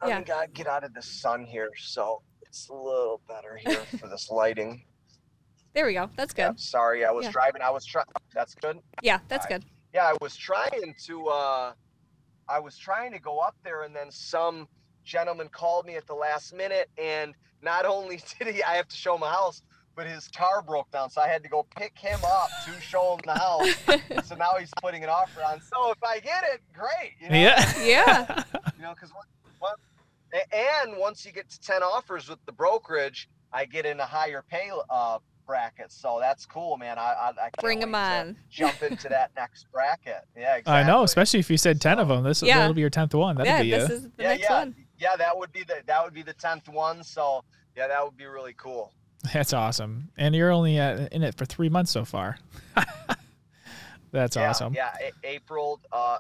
let 0.02 0.10
Yeah. 0.10 0.20
me 0.20 0.26
get- 0.26 0.54
get 0.54 0.68
out 0.68 0.84
of 0.84 0.94
the 0.94 1.02
sun 1.02 1.46
here, 1.46 1.70
so 1.78 2.22
it's 2.42 2.70
a 2.70 2.74
little 2.74 3.22
better 3.28 3.58
here 3.58 3.76
for 4.00 4.08
this 4.08 4.30
lighting. 4.30 4.86
There 5.74 5.86
we 5.86 5.94
go. 5.94 6.10
That's 6.16 6.34
Yeah, 6.38 6.50
good. 6.50 6.60
sorry, 6.60 7.04
I 7.06 7.12
was 7.12 7.26
Yeah. 7.26 7.32
driving. 7.32 7.62
I 7.62 7.70
was 7.70 7.86
trying. 7.86 8.06
That's 8.34 8.56
good. 8.56 8.80
Yeah, 9.02 9.20
that's 9.28 9.46
Alright. 9.46 9.62
good. 9.62 9.70
Yeah, 9.94 10.06
I 10.06 10.16
was 10.22 10.36
trying 10.36 10.96
to. 11.06 11.28
uh 11.28 11.74
I 12.48 12.60
was 12.60 12.78
trying 12.78 13.12
to 13.14 13.20
go 13.20 13.40
up 13.40 13.56
there, 13.64 13.84
and 13.84 13.96
then 13.96 14.12
some 14.12 14.68
gentleman 15.04 15.50
called 15.50 15.86
me 15.88 15.96
at 15.96 16.06
the 16.06 16.14
last 16.14 16.54
minute, 16.54 16.90
and 16.98 17.34
not 17.64 17.86
only 17.86 18.22
did 18.40 18.54
he, 18.54 18.64
I 18.64 18.76
have 18.76 18.88
to 18.88 18.96
show 18.96 19.16
him 19.16 19.24
a 19.24 19.32
house, 19.32 19.64
but 19.96 20.08
his 20.08 20.28
car 20.28 20.62
broke 20.62 20.92
down, 20.92 21.10
so 21.10 21.22
I 21.22 21.28
had 21.28 21.42
to 21.44 21.50
go 21.50 21.66
pick 21.78 21.98
him 21.98 22.20
up 22.26 22.50
to 22.66 22.82
show 22.82 23.14
him 23.14 23.22
the 23.26 23.34
house. 23.34 23.76
so 24.28 24.36
now 24.36 24.54
he's 24.60 24.72
putting 24.82 25.04
an 25.04 25.10
offer 25.10 25.42
on. 25.44 25.62
So 25.62 25.92
if 25.92 26.04
I 26.04 26.20
get 26.20 26.44
it, 26.54 26.62
great. 26.74 27.14
You 27.20 27.30
know? 27.30 27.38
Yeah. 27.38 27.74
Yeah. 27.86 28.44
you 28.78 28.84
know, 28.84 28.94
because 28.94 29.12
what, 29.14 29.26
what, 29.60 29.76
and 30.54 30.98
once 30.98 31.26
you 31.26 31.32
get 31.32 31.50
to 31.50 31.60
10 31.60 31.82
offers 31.84 32.28
with 32.30 32.40
the 32.46 32.52
brokerage, 32.52 33.30
I 33.54 33.66
get 33.66 33.86
in 33.86 34.00
a 34.00 34.06
higher 34.06 34.44
pay 34.50 34.70
uh, 34.90 35.20
bracket. 35.48 35.92
So 35.92 36.18
that's 36.20 36.46
cool, 36.46 36.76
man. 36.78 36.98
I, 36.98 37.02
I, 37.02 37.30
I 37.30 37.34
can't 37.36 37.62
Bring 37.62 37.82
'em 37.82 37.94
wait 37.94 38.00
on. 38.00 38.38
Jump 38.50 38.82
into 38.84 39.08
that 39.10 39.32
next 39.38 39.68
bracket. 39.72 40.24
Yeah, 40.36 40.56
exactly. 40.58 40.74
I 40.74 40.84
know, 40.84 41.04
especially 41.04 41.40
if 41.40 41.50
you 41.50 41.58
said 41.58 41.80
ten 41.80 42.00
of 42.00 42.08
them. 42.10 42.24
This 42.24 42.42
Yeah. 42.42 42.60
that'll 42.60 42.74
be 42.74 42.82
your 42.82 42.90
tenth 42.90 43.14
one. 43.14 43.38
That'd 43.38 43.48
yeah, 43.50 43.62
be 43.62 43.70
this 43.72 43.90
uh, 43.90 43.94
is 43.94 44.02
the 44.04 44.12
yeah, 44.20 44.28
next 44.30 44.44
yeah, 44.44 44.60
one. 44.60 44.76
yeah. 44.98 45.16
That 45.16 45.38
would 45.38 45.54
be 45.54 45.64
the 45.64 45.76
that 45.86 46.04
would 46.04 46.14
be 46.14 46.24
the 46.24 46.34
10th 46.34 46.68
one. 46.68 47.04
So 47.04 47.44
yeah, 47.78 47.88
that 47.88 48.04
would 48.04 48.18
be 48.18 48.26
really 48.26 48.56
cool. 48.58 48.92
That's 49.34 49.54
awesome. 49.54 50.10
And 50.18 50.36
you're 50.36 50.52
only 50.52 50.80
uh, 50.80 51.08
in 51.12 51.24
it 51.24 51.36
for 51.36 51.46
three 51.46 51.70
months 51.70 51.92
so 51.92 52.06
far. 52.06 52.38
that's 54.12 54.36
yeah, 54.36 54.50
awesome. 54.50 54.74
Yeah, 54.74 54.94
a- 55.02 55.28
April. 55.28 55.82
Uh, 55.92 56.18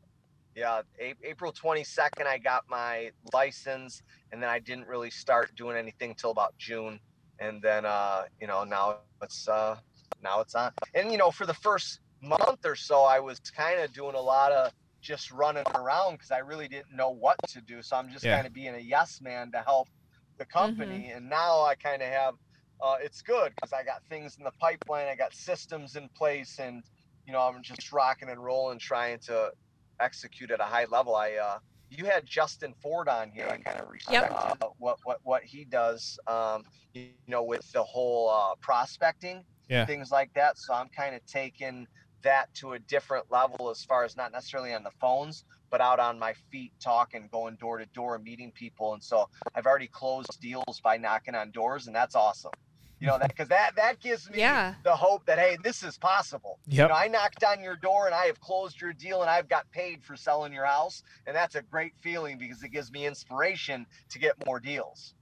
yeah, 0.55 0.81
a- 0.99 1.15
April 1.23 1.51
22nd, 1.51 2.25
I 2.25 2.37
got 2.37 2.63
my 2.69 3.11
license, 3.33 4.01
and 4.31 4.41
then 4.41 4.49
I 4.49 4.59
didn't 4.59 4.87
really 4.87 5.09
start 5.09 5.53
doing 5.55 5.75
anything 5.75 6.15
till 6.15 6.31
about 6.31 6.57
June, 6.57 6.99
and 7.39 7.61
then 7.61 7.85
uh, 7.85 8.23
you 8.39 8.47
know 8.47 8.63
now 8.63 8.97
it's 9.21 9.47
uh, 9.47 9.77
now 10.23 10.39
it's 10.41 10.55
on. 10.55 10.71
And 10.93 11.11
you 11.11 11.17
know, 11.17 11.31
for 11.31 11.45
the 11.45 11.53
first 11.53 11.99
month 12.21 12.65
or 12.65 12.75
so, 12.75 13.03
I 13.03 13.19
was 13.19 13.39
kind 13.39 13.79
of 13.81 13.91
doing 13.93 14.15
a 14.15 14.21
lot 14.21 14.51
of 14.51 14.71
just 15.01 15.31
running 15.31 15.63
around 15.75 16.13
because 16.13 16.31
I 16.31 16.39
really 16.39 16.67
didn't 16.67 16.95
know 16.95 17.11
what 17.11 17.37
to 17.49 17.61
do. 17.61 17.81
So 17.81 17.95
I'm 17.97 18.09
just 18.09 18.23
Yeah. 18.25 18.35
kind 18.35 18.47
of 18.47 18.53
being 18.53 18.73
a 18.75 18.79
yes 18.79 19.21
man 19.21 19.51
to 19.51 19.59
help 19.59 19.89
the 20.37 20.45
company, 20.45 21.11
and 21.13 21.29
now 21.29 21.61
I 21.63 21.75
kind 21.75 22.01
of 22.01 22.07
have. 22.09 22.33
Uh, 22.81 22.97
it's 23.01 23.21
good 23.21 23.53
because 23.55 23.73
I 23.73 23.83
got 23.83 24.03
things 24.09 24.37
in 24.37 24.43
the 24.43 24.51
pipeline. 24.59 25.07
I 25.07 25.15
got 25.15 25.33
systems 25.33 25.95
in 25.95 26.09
place, 26.15 26.59
and 26.59 26.83
you 27.25 27.33
know 27.33 27.41
I'm 27.41 27.61
just 27.63 27.91
rocking 27.91 28.29
and 28.29 28.43
rolling, 28.43 28.79
trying 28.79 29.19
to 29.25 29.51
execute 29.99 30.51
at 30.51 30.59
a 30.59 30.65
high 30.65 30.85
level. 30.85 31.15
I 31.15 31.33
uh, 31.33 31.59
you 31.89 32.05
had 32.05 32.25
Justin 32.25 32.73
Ford 32.81 33.07
on 33.07 33.31
here. 33.31 33.47
I 33.47 33.57
kind 33.57 33.79
of 33.79 33.89
respect 33.89 34.33
uh, 34.61 34.67
what 34.77 34.97
what 35.03 35.19
what 35.23 35.43
he 35.43 35.65
does. 35.65 36.17
Um, 36.27 36.63
you 36.93 37.13
know, 37.27 37.43
with 37.43 37.69
the 37.73 37.83
whole 37.83 38.29
uh, 38.29 38.55
prospecting, 38.61 39.45
Yeah. 39.69 39.85
things 39.85 40.11
like 40.11 40.31
that. 40.33 40.57
So 40.57 40.73
I'm 40.73 40.89
kind 40.89 41.15
of 41.15 41.25
taking 41.25 41.87
that 42.23 42.53
to 42.55 42.73
a 42.73 42.79
different 42.79 43.25
level 43.29 43.69
as 43.69 43.83
far 43.83 44.03
as 44.03 44.15
not 44.15 44.31
necessarily 44.31 44.73
on 44.73 44.83
the 44.83 44.91
phones, 44.99 45.43
but 45.69 45.81
out 45.81 45.99
on 45.99 46.17
my 46.17 46.33
feet, 46.51 46.73
talking, 46.81 47.27
going 47.31 47.55
door 47.57 47.77
to 47.77 47.85
door, 47.87 48.17
meeting 48.19 48.51
people. 48.55 48.93
And 48.93 49.03
so 49.03 49.27
I've 49.53 49.65
already 49.65 49.89
closed 49.89 50.39
deals 50.41 50.79
by 50.83 50.97
knocking 50.97 51.35
on 51.35 51.51
doors, 51.51 51.87
and 51.87 51.95
that's 51.95 52.15
awesome. 52.15 52.51
You 52.99 53.07
know 53.07 53.19
that 53.19 53.27
because 53.29 53.49
that 53.49 53.75
that 53.75 53.99
gives 53.99 54.29
me 54.29 54.39
Yeah. 54.39 54.75
the 54.83 54.95
hope 54.95 55.25
that 55.25 55.37
hey, 55.37 55.57
this 55.63 55.83
is 55.83 55.97
possible. 55.97 56.59
You 56.65 56.87
know, 56.87 56.93
I 56.93 57.07
knocked 57.07 57.43
on 57.43 57.61
your 57.61 57.75
door 57.75 58.05
and 58.05 58.15
I 58.15 58.25
have 58.25 58.39
closed 58.39 58.79
your 58.79 58.93
deal 58.93 59.21
and 59.21 59.29
I've 59.29 59.49
got 59.49 59.69
paid 59.71 60.03
for 60.03 60.15
selling 60.15 60.53
your 60.53 60.65
house, 60.65 61.03
and 61.27 61.35
that's 61.35 61.55
a 61.55 61.61
great 61.61 61.93
feeling 62.01 62.37
because 62.37 62.63
it 62.63 62.69
gives 62.69 62.91
me 62.91 63.05
inspiration 63.05 63.85
to 64.09 64.19
get 64.19 64.33
more 64.45 64.59
deals. 64.59 65.13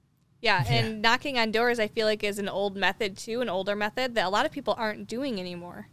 Yeah, 0.42 0.63
Yeah. 0.65 0.74
and 0.74 1.01
knocking 1.01 1.39
on 1.39 1.51
doors, 1.51 1.80
I 1.80 1.88
feel 1.88 2.06
like 2.06 2.24
is 2.24 2.38
an 2.38 2.50
old 2.50 2.75
method 2.75 3.18
too, 3.18 3.42
an 3.42 3.50
older 3.50 3.75
method 3.75 4.13
that 4.15 4.25
a 4.25 4.30
lot 4.30 4.46
of 4.46 4.51
people 4.51 4.75
aren't 4.77 5.08
doing 5.08 5.39
anymore. 5.39 5.88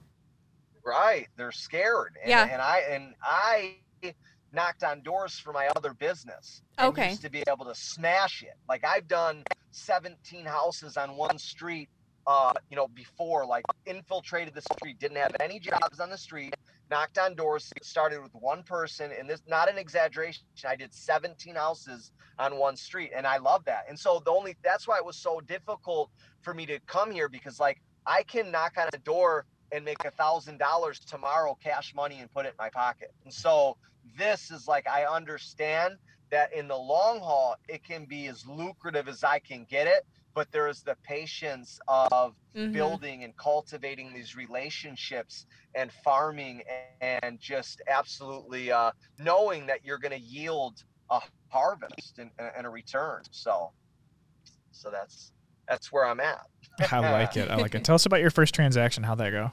Right. 0.84 1.28
They're 1.36 1.52
scared. 1.52 2.16
And, 2.20 2.30
Yeah. 2.30 2.48
and 2.50 2.60
I 2.60 2.78
and 2.80 3.14
I 3.22 3.76
knocked 4.52 4.82
on 4.82 5.02
doors 5.02 5.38
for 5.38 5.52
my 5.52 5.68
other 5.76 5.94
business. 5.94 6.62
Okay. 6.78 7.10
Used 7.10 7.22
to 7.22 7.30
be 7.30 7.42
able 7.48 7.66
to 7.66 7.74
smash 7.74 8.42
it. 8.42 8.54
Like 8.68 8.84
I've 8.84 9.08
done 9.08 9.44
17 9.70 10.44
houses 10.44 10.96
on 10.96 11.16
one 11.16 11.38
street. 11.38 11.88
Uh, 12.26 12.52
you 12.70 12.76
know, 12.76 12.86
before 12.88 13.46
like 13.46 13.64
infiltrated 13.86 14.54
the 14.54 14.60
street, 14.60 14.98
didn't 14.98 15.16
have 15.16 15.34
any 15.40 15.58
jobs 15.58 16.00
on 16.00 16.10
the 16.10 16.18
street, 16.18 16.54
knocked 16.90 17.18
on 17.18 17.34
doors, 17.34 17.72
started 17.82 18.22
with 18.22 18.32
one 18.34 18.62
person, 18.62 19.10
and 19.18 19.28
this 19.28 19.42
not 19.48 19.70
an 19.70 19.78
exaggeration. 19.78 20.44
I 20.68 20.76
did 20.76 20.92
17 20.92 21.54
houses 21.54 22.12
on 22.38 22.58
one 22.58 22.76
street, 22.76 23.10
and 23.16 23.26
I 23.26 23.38
love 23.38 23.64
that. 23.64 23.86
And 23.88 23.98
so 23.98 24.22
the 24.24 24.30
only 24.30 24.54
that's 24.62 24.86
why 24.86 24.98
it 24.98 25.04
was 25.04 25.16
so 25.16 25.40
difficult 25.40 26.10
for 26.42 26.52
me 26.52 26.66
to 26.66 26.78
come 26.80 27.10
here 27.10 27.28
because 27.28 27.58
like 27.58 27.80
I 28.06 28.22
can 28.22 28.50
knock 28.50 28.74
on 28.78 28.88
a 28.92 28.98
door 28.98 29.46
and 29.72 29.84
make 29.84 30.04
a 30.04 30.10
thousand 30.10 30.58
dollars 30.58 31.00
tomorrow 31.00 31.56
cash 31.62 31.94
money 31.94 32.18
and 32.20 32.30
put 32.30 32.44
it 32.44 32.50
in 32.50 32.54
my 32.58 32.70
pocket 32.70 33.12
and 33.24 33.32
so 33.32 33.76
this 34.20 34.50
is 34.50 34.68
like 34.68 34.86
i 34.88 35.04
understand 35.04 35.94
that 36.30 36.52
in 36.52 36.68
the 36.68 36.76
long 36.76 37.18
haul 37.18 37.56
it 37.68 37.82
can 37.82 38.04
be 38.04 38.26
as 38.26 38.46
lucrative 38.46 39.08
as 39.08 39.24
i 39.24 39.38
can 39.38 39.64
get 39.68 39.86
it 39.86 40.06
but 40.34 40.50
there 40.52 40.68
is 40.68 40.82
the 40.82 40.96
patience 41.02 41.80
of 41.88 42.34
Mhm. 42.54 42.72
building 42.72 43.24
and 43.24 43.36
cultivating 43.36 44.12
these 44.12 44.36
relationships 44.36 45.46
and 45.74 45.90
farming 46.04 46.62
and 47.00 47.38
just 47.40 47.80
absolutely 47.88 48.70
uh, 48.72 48.90
knowing 49.18 49.66
that 49.66 49.84
you're 49.84 49.98
going 49.98 50.12
to 50.12 50.18
yield 50.20 50.82
a 51.10 51.20
harvest 51.48 52.18
and, 52.18 52.30
and 52.38 52.66
a 52.66 52.68
return 52.68 53.22
so 53.30 53.72
so 54.72 54.90
that's 54.90 55.32
that's 55.68 55.90
where 55.92 56.04
i'm 56.04 56.20
at 56.20 56.42
I 56.80 56.98
like 57.10 57.36
it. 57.36 57.50
I 57.50 57.56
like 57.56 57.74
it. 57.74 57.84
Tell 57.84 57.94
us 57.94 58.06
about 58.06 58.20
your 58.20 58.30
first 58.30 58.54
transaction. 58.54 59.02
How'd 59.02 59.18
that 59.18 59.30
go? 59.30 59.52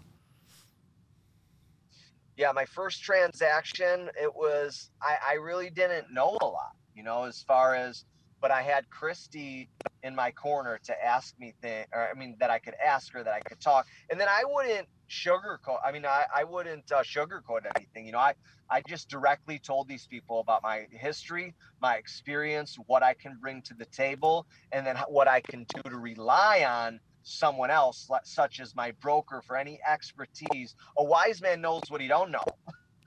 Yeah 2.37 2.51
my 2.51 2.65
first 2.65 3.03
transaction 3.03 4.09
it 4.21 4.33
was 4.33 4.91
I, 5.01 5.17
I 5.31 5.33
really 5.35 5.69
didn't 5.69 6.13
know 6.13 6.37
a 6.41 6.45
lot 6.45 6.71
you 6.95 7.03
know 7.03 7.23
as 7.23 7.43
far 7.47 7.75
as 7.75 8.05
but 8.41 8.51
i 8.51 8.61
had 8.61 8.89
christy 8.89 9.69
in 10.03 10.15
my 10.15 10.31
corner 10.31 10.79
to 10.85 11.05
ask 11.05 11.33
me 11.39 11.53
things 11.61 11.87
or 11.93 12.07
i 12.07 12.17
mean 12.17 12.37
that 12.39 12.49
i 12.49 12.59
could 12.59 12.75
ask 12.85 13.11
her 13.13 13.23
that 13.23 13.33
i 13.33 13.39
could 13.41 13.59
talk 13.59 13.85
and 14.11 14.19
then 14.19 14.27
i 14.29 14.43
wouldn't 14.45 14.87
sugarcoat 15.09 15.79
i 15.83 15.91
mean 15.91 16.05
i, 16.05 16.25
I 16.35 16.43
wouldn't 16.43 16.91
uh, 16.91 17.01
sugarcoat 17.01 17.61
anything 17.75 18.05
you 18.05 18.11
know 18.11 18.19
i 18.19 18.33
i 18.69 18.81
just 18.87 19.09
directly 19.09 19.59
told 19.59 19.87
these 19.87 20.05
people 20.05 20.39
about 20.39 20.61
my 20.63 20.85
history 20.91 21.55
my 21.81 21.95
experience 21.95 22.77
what 22.85 23.03
i 23.03 23.13
can 23.13 23.37
bring 23.41 23.61
to 23.63 23.73
the 23.73 23.85
table 23.85 24.45
and 24.71 24.85
then 24.85 24.97
what 25.07 25.27
i 25.27 25.41
can 25.41 25.65
do 25.73 25.89
to 25.89 25.97
rely 25.97 26.65
on 26.69 26.99
someone 27.27 27.71
else 27.71 28.09
such 28.23 28.59
as 28.59 28.75
my 28.75 28.91
broker 29.01 29.41
for 29.45 29.57
any 29.57 29.79
expertise. 29.87 30.75
A 30.97 31.03
wise 31.03 31.41
man 31.41 31.61
knows 31.61 31.89
what 31.89 32.01
he 32.01 32.07
don't 32.07 32.31
know 32.31 32.45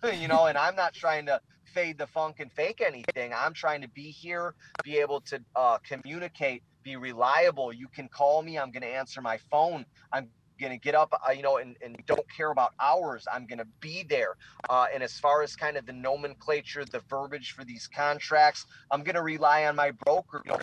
you 0.15 0.29
know 0.29 0.47
and 0.47 0.57
i'm 0.57 0.77
not 0.77 0.95
trying 0.95 1.27
to 1.27 1.41
fade 1.65 1.99
the 1.99 2.07
funk 2.07 2.41
and 2.41 2.53
fake 2.53 2.81
anything. 2.85 3.33
I'm 3.37 3.55
trying 3.55 3.83
to 3.83 3.89
be 3.89 4.11
here 4.11 4.55
be 4.83 4.99
able 4.99 5.21
to 5.23 5.41
uh, 5.55 5.79
communicate 5.87 6.65
be 6.83 6.97
reliable. 6.97 7.73
You 7.73 7.89
can 7.89 8.09
call 8.09 8.43
me 8.43 8.59
i'm 8.59 8.71
going 8.71 8.83
to 8.83 8.89
answer 8.89 9.21
my 9.21 9.39
phone. 9.51 9.87
I'm 10.13 10.31
going 10.61 10.73
to 10.73 10.79
get 10.79 10.95
up 10.95 11.13
uh, 11.27 11.33
you 11.33 11.43
know 11.43 11.57
and, 11.59 11.77
and 11.83 11.97
don't 12.07 12.27
care 12.37 12.51
about 12.53 12.73
hours 12.81 13.27
i'm 13.33 13.47
going 13.47 13.59
to 13.59 13.67
be 13.81 14.05
there. 14.09 14.37
Uh, 14.69 14.87
and 14.93 15.03
as 15.03 15.19
far 15.19 15.43
as 15.43 15.57
kind 15.57 15.77
of 15.77 15.87
the 15.87 15.93
nomenclature 15.93 16.85
the 16.85 17.01
verbiage 17.09 17.53
for 17.53 17.65
these 17.65 17.89
contracts 17.89 18.67
i'm 18.91 19.03
going 19.03 19.15
to 19.15 19.23
rely 19.23 19.65
on 19.67 19.77
my 19.77 19.91
broker 20.05 20.43
you 20.45 20.53
know, 20.53 20.59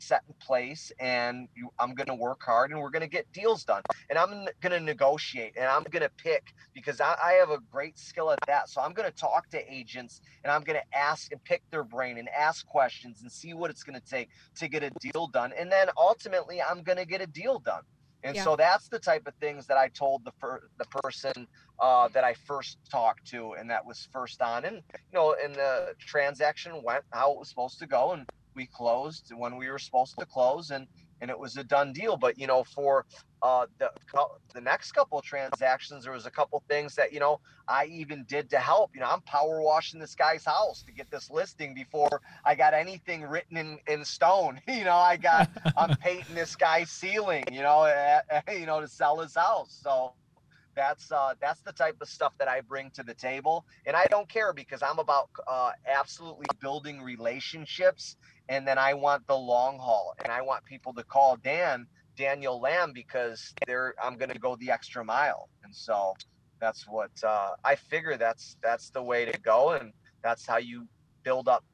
set 0.00 0.22
in 0.28 0.34
place 0.40 0.92
and 1.00 1.48
you, 1.54 1.70
i'm 1.78 1.94
going 1.94 2.06
to 2.06 2.14
work 2.14 2.42
hard 2.44 2.70
and 2.70 2.80
we're 2.80 2.90
going 2.90 3.02
to 3.02 3.08
get 3.08 3.30
deals 3.32 3.64
done. 3.64 3.82
And 4.10 4.18
i'm 4.18 4.46
going 4.60 4.72
to 4.72 4.80
negotiate 4.80 5.54
and 5.56 5.66
i'm 5.66 5.84
going 5.84 6.02
to 6.02 6.10
pick 6.16 6.52
because 6.74 7.00
I, 7.00 7.16
I 7.24 7.32
have 7.34 7.50
a 7.50 7.58
great 7.70 7.98
skill 7.98 8.30
at 8.30 8.38
that. 8.46 8.68
So 8.68 8.80
i'm 8.80 8.92
going 8.92 9.08
to 9.08 9.16
talk 9.16 9.48
to 9.50 9.72
agents 9.72 10.20
and 10.44 10.52
i'm 10.52 10.62
going 10.62 10.78
to 10.78 10.98
ask 10.98 11.32
and 11.32 11.42
pick 11.44 11.62
their 11.70 11.84
brain 11.84 12.18
and 12.18 12.28
ask 12.30 12.66
questions 12.66 13.22
and 13.22 13.30
see 13.30 13.54
what 13.54 13.70
it's 13.70 13.84
going 13.84 14.00
to 14.00 14.06
take 14.06 14.30
to 14.56 14.68
get 14.68 14.82
a 14.82 14.90
deal 15.00 15.28
done. 15.28 15.52
And 15.58 15.70
then 15.70 15.88
ultimately 15.96 16.60
i'm 16.62 16.82
going 16.82 16.98
to 16.98 17.06
get 17.06 17.20
a 17.20 17.26
deal 17.26 17.58
done 17.58 17.82
and 18.22 18.36
Yeah. 18.36 18.44
so 18.44 18.56
that's 18.56 18.88
the 18.88 18.98
type 18.98 19.26
of 19.26 19.34
things 19.36 19.66
that 19.66 19.76
I 19.76 19.88
told 19.88 20.24
the 20.24 20.32
fir- 20.40 20.68
the 20.76 20.86
person 20.86 21.48
uh, 21.80 22.08
that 22.08 22.24
I 22.24 22.34
first 22.34 22.78
talked 22.90 23.26
to, 23.28 23.52
and 23.52 23.70
that 23.70 23.84
was 23.86 24.08
first 24.12 24.42
on. 24.42 24.64
And 24.64 24.76
you 24.76 25.12
know, 25.12 25.34
and 25.34 25.54
the 25.54 25.94
transaction 26.00 26.82
went 26.82 27.04
how 27.12 27.32
it 27.32 27.38
was 27.38 27.48
supposed 27.48 27.78
to 27.80 27.86
go, 27.86 28.12
and 28.12 28.26
we 28.54 28.66
closed 28.66 29.32
when 29.34 29.56
we 29.56 29.70
were 29.70 29.78
supposed 29.78 30.18
to 30.18 30.26
close, 30.26 30.70
and 30.70 30.88
and 31.20 31.30
it 31.30 31.38
was 31.38 31.56
a 31.56 31.64
done 31.64 31.92
deal. 31.92 32.16
But 32.16 32.38
you 32.38 32.46
know, 32.46 32.64
for 32.64 33.06
uh, 33.42 33.66
the 33.78 33.90
the 34.54 34.60
next 34.60 34.92
couple 34.92 35.20
transactions, 35.20 36.04
there 36.04 36.12
was 36.12 36.26
a 36.26 36.30
couple 36.30 36.62
things 36.68 36.94
that 36.96 37.12
you 37.12 37.20
know 37.20 37.40
I 37.68 37.86
even 37.86 38.24
did 38.24 38.50
to 38.50 38.58
help. 38.58 38.90
You 38.94 39.00
know, 39.00 39.08
I'm 39.08 39.20
power 39.22 39.60
washing 39.60 40.00
this 40.00 40.14
guy's 40.14 40.44
house 40.44 40.82
to 40.84 40.92
get 40.92 41.10
this 41.10 41.30
listing 41.30 41.74
before 41.74 42.20
I 42.44 42.54
got 42.54 42.74
anything 42.74 43.22
written 43.22 43.56
in 43.56 43.78
in 43.86 44.04
stone. 44.04 44.60
you 44.68 44.84
know, 44.84 44.96
I 44.96 45.16
got 45.16 45.50
I'm 45.76 45.96
painting 46.00 46.34
this 46.34 46.56
guy's 46.56 46.90
ceiling, 46.90 47.44
you 47.52 47.62
know, 47.62 47.82
eh, 47.84 48.20
eh, 48.30 48.52
you 48.52 48.66
know, 48.66 48.80
to 48.80 48.88
sell 48.88 49.18
his 49.20 49.34
house. 49.34 49.78
So 49.82 50.12
that's 50.74 51.10
uh, 51.12 51.34
that's 51.40 51.60
the 51.60 51.72
type 51.72 51.96
of 52.00 52.08
stuff 52.08 52.32
that 52.38 52.48
I 52.48 52.60
bring 52.60 52.90
to 52.92 53.02
the 53.02 53.14
table, 53.14 53.66
and 53.84 53.96
I 53.96 54.06
don't 54.06 54.28
care 54.28 54.52
because 54.52 54.82
I'm 54.82 54.98
about 54.98 55.28
uh, 55.46 55.72
absolutely 55.86 56.46
building 56.60 57.02
relationships, 57.02 58.16
and 58.48 58.66
then 58.66 58.78
I 58.78 58.94
want 58.94 59.26
the 59.26 59.36
long 59.36 59.78
haul, 59.78 60.14
and 60.22 60.32
I 60.32 60.42
want 60.42 60.64
people 60.64 60.92
to 60.94 61.02
call 61.02 61.36
Dan 61.36 61.86
Daniel 62.18 62.60
Lamb 62.60 62.92
because 62.92 63.54
they're 63.66 63.94
I'm 64.02 64.16
going 64.16 64.30
to 64.30 64.38
go 64.38 64.56
the 64.56 64.70
extra 64.70 65.04
mile, 65.04 65.48
and 65.64 65.74
so 65.74 66.12
that's 66.60 66.86
what 66.88 67.12
uh, 67.24 67.50
I 67.64 67.76
figure 67.76 68.16
that's 68.16 68.56
that's 68.62 68.90
the 68.90 69.02
way 69.02 69.24
to 69.24 69.38
go, 69.40 69.70
and 69.70 69.92
that's 70.22 70.44
how 70.44 70.58
you 70.58 70.86
build 71.22 71.48
up 71.48 71.64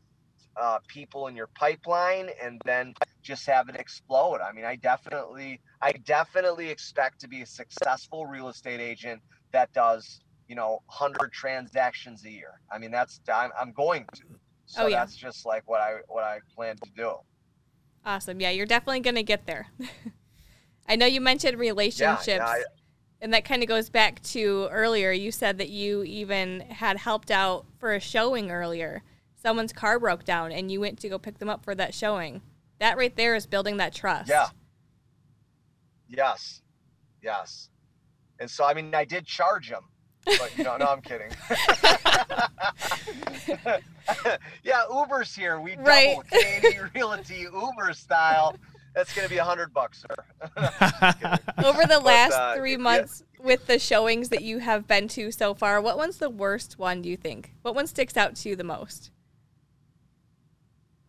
uh, 0.56 0.78
people 0.86 1.26
in 1.26 1.34
your 1.34 1.48
pipeline, 1.58 2.28
and 2.42 2.60
then 2.64 2.94
just 3.22 3.46
have 3.46 3.68
it 3.68 3.76
explode. 3.76 4.40
I 4.40 4.52
mean, 4.52 4.66
I 4.66 4.76
definitely, 4.76 5.60
I 5.80 5.92
definitely 5.92 6.68
expect 6.68 7.20
to 7.22 7.28
be 7.28 7.40
a 7.40 7.46
successful 7.46 8.26
real 8.26 8.48
estate 8.48 8.80
agent 8.80 9.22
that 9.52 9.72
does, 9.72 10.20
you 10.46 10.54
know, 10.54 10.82
hundred 10.88 11.32
transactions 11.32 12.24
a 12.26 12.30
year. 12.30 12.60
I 12.70 12.78
mean, 12.78 12.90
that's 12.90 13.20
I'm, 13.32 13.50
I'm 13.58 13.72
going 13.72 14.04
to. 14.14 14.22
So 14.66 14.84
Oh, 14.84 14.86
yeah. 14.86 15.00
that's 15.00 15.16
just 15.16 15.46
like 15.46 15.62
what 15.68 15.80
I 15.80 15.96
what 16.08 16.24
I 16.24 16.40
plan 16.54 16.76
to 16.76 16.90
do. 16.94 17.14
Awesome. 18.04 18.40
Yeah, 18.40 18.50
you're 18.50 18.66
definitely 18.66 19.00
going 19.00 19.14
to 19.14 19.22
get 19.22 19.46
there. 19.46 19.68
I 20.88 20.96
know 20.96 21.06
you 21.06 21.20
mentioned 21.20 21.58
relationships. 21.58 22.26
yeah, 22.26 22.44
I, 22.46 22.62
and 23.20 23.32
that 23.32 23.44
kind 23.44 23.62
of 23.62 23.68
goes 23.68 23.88
back 23.88 24.22
to 24.24 24.68
earlier. 24.70 25.10
You 25.12 25.30
said 25.32 25.58
that 25.58 25.70
you 25.70 26.02
even 26.04 26.60
had 26.60 26.98
helped 26.98 27.30
out 27.30 27.64
for 27.78 27.94
a 27.94 28.00
showing 28.00 28.50
earlier. 28.50 29.02
Someone's 29.42 29.72
car 29.72 29.98
broke 29.98 30.24
down 30.24 30.52
and 30.52 30.70
you 30.70 30.80
went 30.80 30.98
to 31.00 31.08
go 31.08 31.18
pick 31.18 31.38
them 31.38 31.48
up 31.48 31.64
for 31.64 31.74
that 31.74 31.94
showing. 31.94 32.42
That 32.80 32.96
right 32.98 33.14
there 33.16 33.34
is 33.34 33.46
building 33.46 33.76
that 33.78 33.94
trust. 33.94 34.28
yeah. 34.28 34.48
Yes, 36.08 36.60
yes. 37.22 37.70
And 38.38 38.50
so 38.50 38.64
I 38.64 38.74
mean, 38.74 38.94
I 38.94 39.04
did 39.04 39.24
charge 39.26 39.70
him, 39.70 39.82
but 40.26 40.52
you 40.56 40.64
know, 40.64 40.76
no, 40.76 40.86
I'm 40.86 41.00
kidding. 41.00 41.30
yeah, 44.62 44.82
Uber's 44.92 45.34
here. 45.34 45.60
We 45.60 45.72
double 45.72 45.84
Right. 45.84 46.16
Canadian 46.30 46.90
Realty 46.94 47.46
Uber 47.52 47.92
style. 47.94 48.54
That's 48.94 49.14
gonna 49.14 49.28
be 49.28 49.38
a 49.38 49.44
hundred 49.44 49.72
bucks, 49.72 50.02
sir. 50.02 50.24
Over 51.64 51.82
the 51.82 52.00
But, 52.00 52.04
last 52.04 52.32
uh, 52.32 52.54
three 52.56 52.72
yeah. 52.72 52.76
months 52.78 53.24
with 53.42 53.66
the 53.66 53.78
showings 53.78 54.28
that 54.30 54.42
you 54.42 54.58
have 54.58 54.86
been 54.86 55.08
to 55.08 55.30
so 55.32 55.52
far, 55.54 55.80
what 55.80 55.96
one's 55.96 56.18
the 56.18 56.30
worst 56.30 56.78
one, 56.78 57.02
do 57.02 57.08
you 57.08 57.16
think? 57.16 57.52
What 57.62 57.74
one 57.74 57.86
sticks 57.86 58.16
out 58.16 58.36
to 58.36 58.48
you 58.48 58.56
the 58.56 58.64
most? 58.64 59.10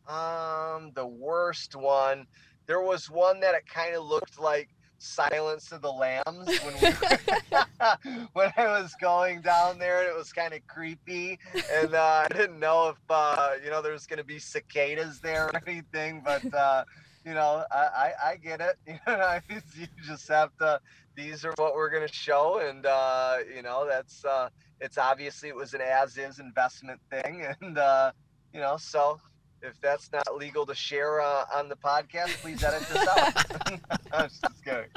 Um, 0.08 0.92
the 0.94 1.06
worst 1.06 1.76
one. 1.76 2.28
There 2.68 2.82
was 2.82 3.10
one 3.10 3.40
that 3.42 3.56
it 3.56 3.68
kind 3.68 3.96
of 3.96 4.06
looked 4.06 4.40
like 4.40 4.70
Silence 4.98 5.72
of 5.72 5.82
the 5.82 5.92
Lambs 5.92 6.48
when 6.48 6.74
we, 6.82 6.90
when 8.34 8.52
I 8.58 8.82
was 8.82 8.96
going 9.00 9.42
down 9.42 9.78
there. 9.78 10.00
and 10.02 10.10
It 10.10 10.16
was 10.16 10.32
kind 10.32 10.54
of 10.54 10.66
creepy, 10.68 11.38
and 11.72 11.94
uh, 11.94 12.26
I 12.30 12.34
didn't 12.34 12.60
know 12.60 12.90
if 12.90 12.98
uh, 13.10 13.52
you 13.64 13.70
know 13.70 13.82
there 13.82 13.92
was 13.92 14.08
going 14.08 14.18
to 14.18 14.26
be 14.26 14.40
cicadas 14.40 15.20
there 15.20 15.48
or 15.48 15.52
anything. 15.68 16.22
But 16.24 16.52
uh, 16.54 16.86
you 17.26 17.34
know, 17.34 17.64
I, 17.72 17.78
I, 17.78 18.12
I 18.30 18.36
get 18.38 18.62
it. 18.62 18.76
You 19.08 19.18
know, 19.18 19.40
you 19.50 19.88
just 20.06 20.28
have 20.30 20.56
to. 20.60 20.80
These 21.16 21.44
are 21.46 21.54
what 21.58 21.76
we're 21.76 21.90
going 21.90 22.08
to 22.08 22.14
show, 22.14 22.60
and 22.60 22.86
uh, 22.86 23.38
you 23.54 23.62
know 23.62 23.88
that's 23.88 24.24
uh, 24.26 24.50
it's 24.80 24.98
obviously 24.98 25.50
it 25.50 25.56
was 25.56 25.74
an 25.74 25.82
as-is 25.82 26.40
investment 26.40 27.00
thing, 27.10 27.46
and 27.62 27.78
uh, 27.78 28.12
you 28.54 28.60
know 28.60 28.78
so 28.78 29.20
if 29.62 29.80
that's 29.82 30.12
not 30.12 30.36
legal 30.36 30.66
to 30.66 30.76
share 30.76 31.22
uh, 31.22 31.46
on 31.56 31.70
the 31.70 31.76
podcast, 31.76 32.30
please 32.42 32.64
edit 32.64 32.88
this 32.88 33.08
out. 33.08 33.82
I'm 34.14 34.30
just 34.30 34.64
kidding. 34.64 34.90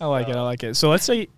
I 0.00 0.06
like 0.06 0.28
it. 0.28 0.36
I 0.36 0.42
like 0.42 0.64
it. 0.64 0.74
So 0.74 0.88
let's 0.90 1.04
say, 1.04 1.28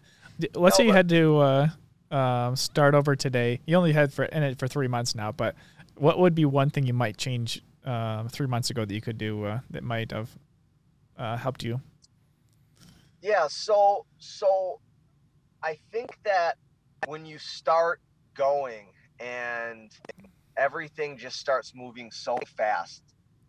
let's 0.55 0.77
say 0.77 0.87
you 0.87 0.93
had 0.93 1.09
to 1.11 1.39
uh, 1.39 1.69
um, 2.11 2.57
start 2.57 2.95
over 2.95 3.17
today. 3.17 3.61
You 3.67 3.77
only 3.77 3.93
had 3.93 4.13
for 4.13 4.25
in 4.25 4.43
it 4.43 4.59
for 4.59 4.69
three 4.69 4.89
months 4.89 5.15
now, 5.15 5.33
but 5.33 5.55
what 5.97 6.19
would 6.19 6.35
be 6.35 6.45
one 6.45 6.71
thing 6.71 6.87
you 6.87 6.95
might 6.95 7.19
change 7.19 7.63
uh, 7.85 8.29
three 8.29 8.47
months 8.47 8.71
ago 8.71 8.85
that 8.85 8.95
you 8.95 9.01
could 9.01 9.19
do 9.19 9.45
uh, 9.45 9.61
that 9.71 9.83
might 9.83 10.13
have 10.13 10.31
uh, 11.19 11.37
helped 11.37 11.63
you? 11.63 11.81
Yeah. 13.23 13.47
So 13.49 14.07
so 14.19 14.81
I 15.63 15.79
think 15.93 16.19
that 16.25 16.57
when 17.07 17.25
you 17.25 17.39
start 17.39 18.01
going 18.35 18.87
and 19.19 19.91
everything 20.57 21.19
just 21.19 21.39
starts 21.39 21.73
moving 21.75 22.11
so 22.11 22.39
fast 22.57 23.03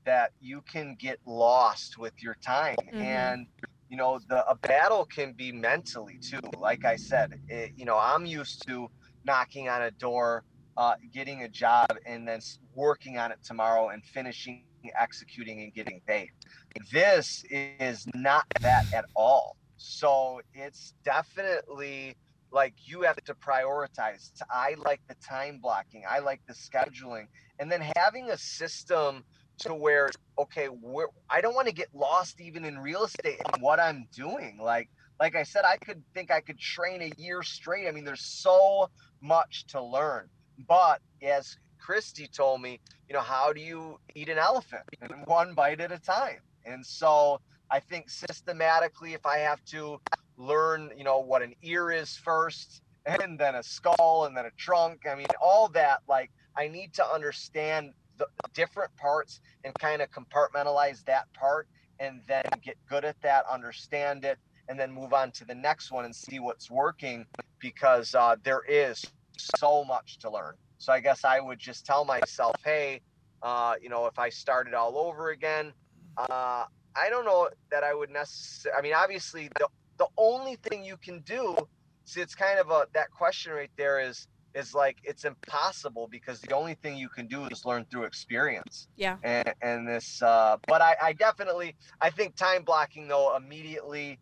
that 0.06 0.32
you 0.40 0.62
can 0.62 0.96
get 0.96 1.20
lost 1.26 1.98
with 1.98 2.14
your 2.22 2.36
time 2.42 2.76
mm-hmm. 2.88 3.02
and 3.02 3.48
you 3.90 3.98
know 3.98 4.20
the 4.30 4.48
a 4.50 4.56
battle 4.56 5.06
can 5.06 5.34
be 5.34 5.52
mentally 5.52 6.18
too 6.18 6.40
like 6.58 6.86
i 6.86 6.96
said 6.96 7.40
it, 7.48 7.72
you 7.76 7.86
know 7.86 7.98
i'm 7.98 8.26
used 8.26 8.66
to 8.68 8.90
knocking 9.26 9.70
on 9.70 9.84
a 9.84 9.92
door 9.92 10.44
uh, 10.82 10.96
getting 11.14 11.44
a 11.44 11.50
job 11.50 11.90
and 12.06 12.28
then 12.28 12.40
working 12.76 13.18
on 13.18 13.32
it 13.32 13.38
tomorrow 13.44 13.90
and 13.90 14.04
finishing 14.04 14.64
executing 15.00 15.62
and 15.62 15.74
getting 15.76 16.02
paid 16.08 16.30
this 16.92 17.46
is 17.52 18.08
not 18.16 18.44
that 18.62 18.84
at 18.92 19.06
all 19.16 19.56
so 19.78 20.42
it's 20.54 20.94
definitely 21.04 22.16
like 22.52 22.74
you 22.86 23.02
have 23.04 23.16
to 23.24 23.34
prioritize. 23.34 24.32
I 24.50 24.76
like 24.86 25.02
the 25.08 25.16
time 25.16 25.60
blocking. 25.62 26.04
I 26.10 26.20
like 26.20 26.42
the 26.48 26.54
scheduling, 26.54 27.28
and 27.60 27.72
then 27.72 27.82
having 27.96 28.30
a 28.30 28.38
system 28.38 29.24
to 29.60 29.74
where 29.74 30.10
okay, 30.40 30.68
I 31.30 31.42
don't 31.42 31.56
want 31.56 31.68
to 31.68 31.74
get 31.74 31.88
lost 31.94 32.42
even 32.42 32.66
in 32.66 32.78
real 32.78 33.04
estate 33.04 33.40
and 33.54 33.62
what 33.62 33.80
I'm 33.80 34.08
doing. 34.14 34.60
Like 34.62 34.90
like 35.20 35.36
I 35.36 35.44
said, 35.44 35.64
I 35.66 35.78
could 35.78 36.04
think 36.14 36.32
I 36.32 36.42
could 36.42 36.60
train 36.60 37.02
a 37.02 37.12
year 37.22 37.44
straight. 37.44 37.88
I 37.88 37.92
mean, 37.92 38.04
there's 38.04 38.26
so 38.26 38.90
much 39.22 39.66
to 39.68 39.82
learn. 39.82 40.30
But 40.68 41.02
as 41.22 41.58
Christy 41.80 42.28
told 42.28 42.62
me, 42.62 42.80
you 43.10 43.14
know, 43.14 43.22
how 43.22 43.52
do 43.54 43.62
you 43.62 44.00
eat 44.16 44.30
an 44.30 44.38
elephant? 44.38 44.84
One 45.26 45.54
bite 45.54 45.82
at 45.82 45.92
a 45.92 46.00
time. 46.00 46.40
And 46.66 46.86
so 46.86 47.42
I 47.70 47.80
think 47.80 48.10
systematically, 48.10 49.14
if 49.14 49.26
I 49.26 49.40
have 49.40 49.64
to 49.66 50.00
learn, 50.38 50.92
you 50.98 51.04
know, 51.04 51.20
what 51.20 51.42
an 51.42 51.56
ear 51.64 51.92
is 51.92 52.16
first, 52.16 52.82
and 53.06 53.40
then 53.40 53.56
a 53.56 53.64
skull, 53.64 54.26
and 54.26 54.38
then 54.38 54.46
a 54.46 54.52
trunk. 54.58 55.08
I 55.10 55.16
mean, 55.16 55.28
all 55.42 55.68
that, 55.70 56.02
like, 56.08 56.32
I 56.56 56.68
need 56.68 56.94
to 56.96 57.06
understand 57.06 57.94
the 58.18 58.28
different 58.54 58.96
parts 58.98 59.40
and 59.64 59.74
kind 59.80 60.02
of 60.02 60.10
compartmentalize 60.12 61.04
that 61.06 61.32
part 61.34 61.68
and 62.00 62.22
then 62.28 62.44
get 62.64 62.78
good 62.90 63.06
at 63.06 63.20
that, 63.22 63.46
understand 63.50 64.26
it, 64.26 64.38
and 64.68 64.80
then 64.80 64.92
move 64.92 65.14
on 65.14 65.32
to 65.32 65.46
the 65.46 65.56
next 65.56 65.92
one 65.92 66.06
and 66.06 66.16
see 66.16 66.40
what's 66.40 66.70
working 66.70 67.26
because 67.60 68.14
uh, 68.16 68.36
there 68.44 68.64
is 68.68 69.04
so 69.58 69.84
much 69.84 70.20
to 70.20 70.30
learn. 70.30 70.56
So 70.78 70.94
I 70.94 71.00
guess 71.00 71.24
I 71.24 71.40
would 71.40 71.60
just 71.60 71.86
tell 71.86 72.06
myself, 72.06 72.58
hey, 72.64 73.02
uh, 73.44 73.76
you 73.82 73.90
know, 73.90 74.06
if 74.08 74.18
I 74.18 74.30
started 74.30 74.74
all 74.74 74.98
over 74.98 75.30
again, 75.30 75.74
uh, 76.18 76.66
I 76.96 77.10
don't 77.10 77.26
know 77.26 77.50
that 77.72 77.84
I 77.84 77.94
would 77.94 78.10
necessarily. 78.10 78.78
I 78.78 78.82
mean, 78.82 78.94
obviously, 78.94 79.50
the 79.60 79.68
the 79.98 80.08
only 80.18 80.56
thing 80.56 80.84
you 80.84 80.98
can 80.98 81.20
do 81.20 81.56
see 82.06 82.22
it's 82.22 82.36
kind 82.36 82.60
of 82.60 82.70
a 82.72 82.88
that 82.94 83.12
question 83.12 83.54
right 83.54 83.72
there 83.78 84.00
is 84.00 84.28
is 84.54 84.74
like 84.74 84.98
it's 85.04 85.24
impossible 85.24 86.08
because 86.12 86.42
the 86.42 86.54
only 86.54 86.74
thing 86.74 86.98
you 86.98 87.08
can 87.08 87.28
do 87.28 87.46
is 87.46 87.66
learn 87.66 87.86
through 87.90 88.04
experience 88.04 88.88
yeah 88.98 89.18
and, 89.24 89.54
and 89.62 89.88
this 89.88 90.22
uh 90.22 90.58
but 90.68 90.82
I, 90.82 90.96
I 91.02 91.14
definitely 91.14 91.76
i 92.02 92.10
think 92.10 92.36
time 92.36 92.64
blocking 92.64 93.08
though 93.08 93.36
immediately 93.36 94.20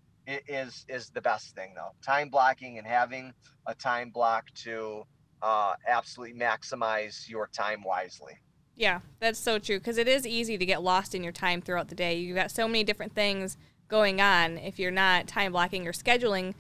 is 0.48 0.86
is 0.88 1.09
the 1.09 1.21
best 1.21 1.55
thing 1.55 1.74
though. 1.75 1.91
Time 2.01 2.29
blocking 2.29 2.77
and 2.77 2.86
having 2.86 3.33
a 3.65 3.75
time 3.75 4.09
block 4.09 4.45
to 4.63 5.03
uh 5.41 5.74
absolutely 5.88 6.38
maximize 6.38 7.27
your 7.27 7.47
time 7.47 7.84
wisely. 7.84 8.34
Yeah 8.75 8.99
that's 9.19 9.39
so 9.39 9.60
true 9.60 9.80
because 9.80 9.97
it 9.97 10.08
is 10.08 10.25
easy 10.25 10.58
to 10.58 10.65
get 10.65 10.84
lost 10.84 11.15
in 11.15 11.23
your 11.23 11.34
time 11.34 11.62
throughout 11.62 11.89
the 11.89 11.95
day. 11.95 12.17
You've 12.17 12.36
got 12.36 12.51
so 12.51 12.67
many 12.67 12.84
different 12.84 13.15
things 13.15 13.58
going 13.88 14.21
on 14.21 14.58
if 14.58 14.77
you're 14.77 14.91
not 14.91 15.27
time 15.27 15.51
blocking 15.51 15.88
or 15.88 15.91
scheduling 15.91 16.53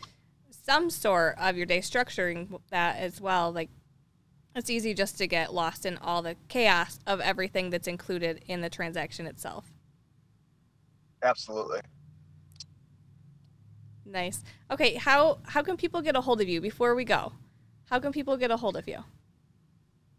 some 0.49 0.89
sort 0.89 1.35
of 1.37 1.55
your 1.55 1.65
day 1.65 1.79
structuring 1.79 2.59
that 2.71 2.97
as 2.97 3.21
well. 3.21 3.51
Like 3.51 3.69
it's 4.55 4.69
easy 4.69 4.93
just 4.93 5.17
to 5.19 5.27
get 5.27 5.53
lost 5.53 5.85
in 5.85 5.97
all 5.97 6.21
the 6.21 6.35
chaos 6.47 6.99
of 7.05 7.21
everything 7.21 7.69
that's 7.69 7.87
included 7.87 8.43
in 8.47 8.61
the 8.61 8.69
transaction 8.69 9.27
itself. 9.27 9.71
Absolutely 11.21 11.81
nice 14.09 14.43
okay 14.71 14.95
how 14.95 15.39
how 15.43 15.61
can 15.61 15.77
people 15.77 16.01
get 16.01 16.15
a 16.15 16.21
hold 16.21 16.41
of 16.41 16.47
you 16.47 16.59
before 16.59 16.95
we 16.95 17.05
go 17.05 17.31
how 17.85 17.99
can 17.99 18.11
people 18.11 18.35
get 18.37 18.51
a 18.51 18.57
hold 18.57 18.75
of 18.75 18.87
you 18.87 19.03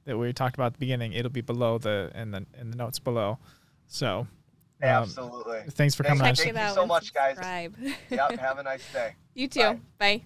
that 0.06 0.18
we 0.18 0.32
talked 0.32 0.56
about 0.56 0.68
at 0.68 0.74
the 0.74 0.80
beginning, 0.80 1.14
it'll 1.14 1.32
be 1.32 1.42
below 1.42 1.78
the 1.78 2.12
in 2.16 2.32
the 2.32 2.46
in 2.60 2.72
the 2.72 2.78
notes 2.78 3.00
below. 3.00 3.40
So. 3.88 4.28
Um, 4.82 4.90
Absolutely. 4.90 5.62
Thanks 5.72 5.94
for 5.94 6.04
coming 6.04 6.20
thank 6.20 6.40
on. 6.40 6.54
Thank 6.54 6.70
you 6.70 6.74
so 6.74 6.86
much, 6.86 7.14
guys. 7.14 7.38
yep. 8.10 8.40
Have 8.40 8.60
a 8.60 8.64
nice 8.64 8.92
day. 8.94 9.16
You 9.36 9.48
too. 9.48 9.62
Bye. 9.62 9.80
Bye. 10.00 10.22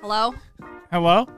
Hello. 0.00 0.34
Hello. 0.90 1.28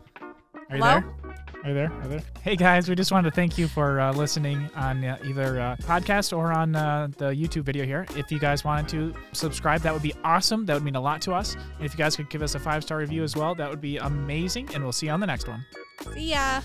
Are 0.71 0.77
you 0.77 0.83
Hello? 0.83 1.01
there? 1.01 1.33
Are 1.65 1.69
you 1.69 1.75
there? 1.75 1.93
Are 1.93 2.03
you 2.05 2.09
there? 2.09 2.23
Hey 2.41 2.57
guys, 2.57 2.89
we 2.89 2.95
just 2.95 3.13
wanted 3.13 3.29
to 3.31 3.35
thank 3.35 3.59
you 3.59 3.69
for 3.69 4.01
uh, 4.01 4.13
listening 4.13 4.71
on 4.75 5.05
uh, 5.05 5.19
either 5.25 5.61
uh, 5.61 5.77
podcast 5.83 6.37
or 6.37 6.53
on 6.53 6.75
uh, 6.75 7.09
the 7.19 7.27
YouTube 7.27 7.65
video 7.65 7.85
here. 7.85 8.07
If 8.17 8.33
you 8.33 8.39
guys 8.39 8.65
wanted 8.65 8.89
to 8.89 9.15
subscribe, 9.33 9.83
that 9.83 9.93
would 9.93 10.03
be 10.03 10.15
awesome. 10.25 10.65
That 10.65 10.75
would 10.75 10.83
mean 10.85 10.97
a 10.97 11.01
lot 11.01 11.21
to 11.23 11.33
us. 11.35 11.55
And 11.55 11.85
if 11.85 11.93
you 11.93 11.99
guys 11.99 12.17
could 12.17 12.31
give 12.31 12.43
us 12.43 12.55
a 12.55 12.59
five 12.59 12.83
star 12.85 12.99
review 12.99 13.23
as 13.23 13.37
well, 13.37 13.55
that 13.57 13.69
would 13.69 13.81
be 13.81 13.99
amazing. 13.99 14.71
And 14.75 14.83
we'll 14.83 14.93
see 14.93 15.07
you 15.07 15.13
on 15.13 15.21
the 15.21 15.27
next 15.27 15.47
one. 15.47 15.65
See 16.15 16.31
ya. 16.31 16.63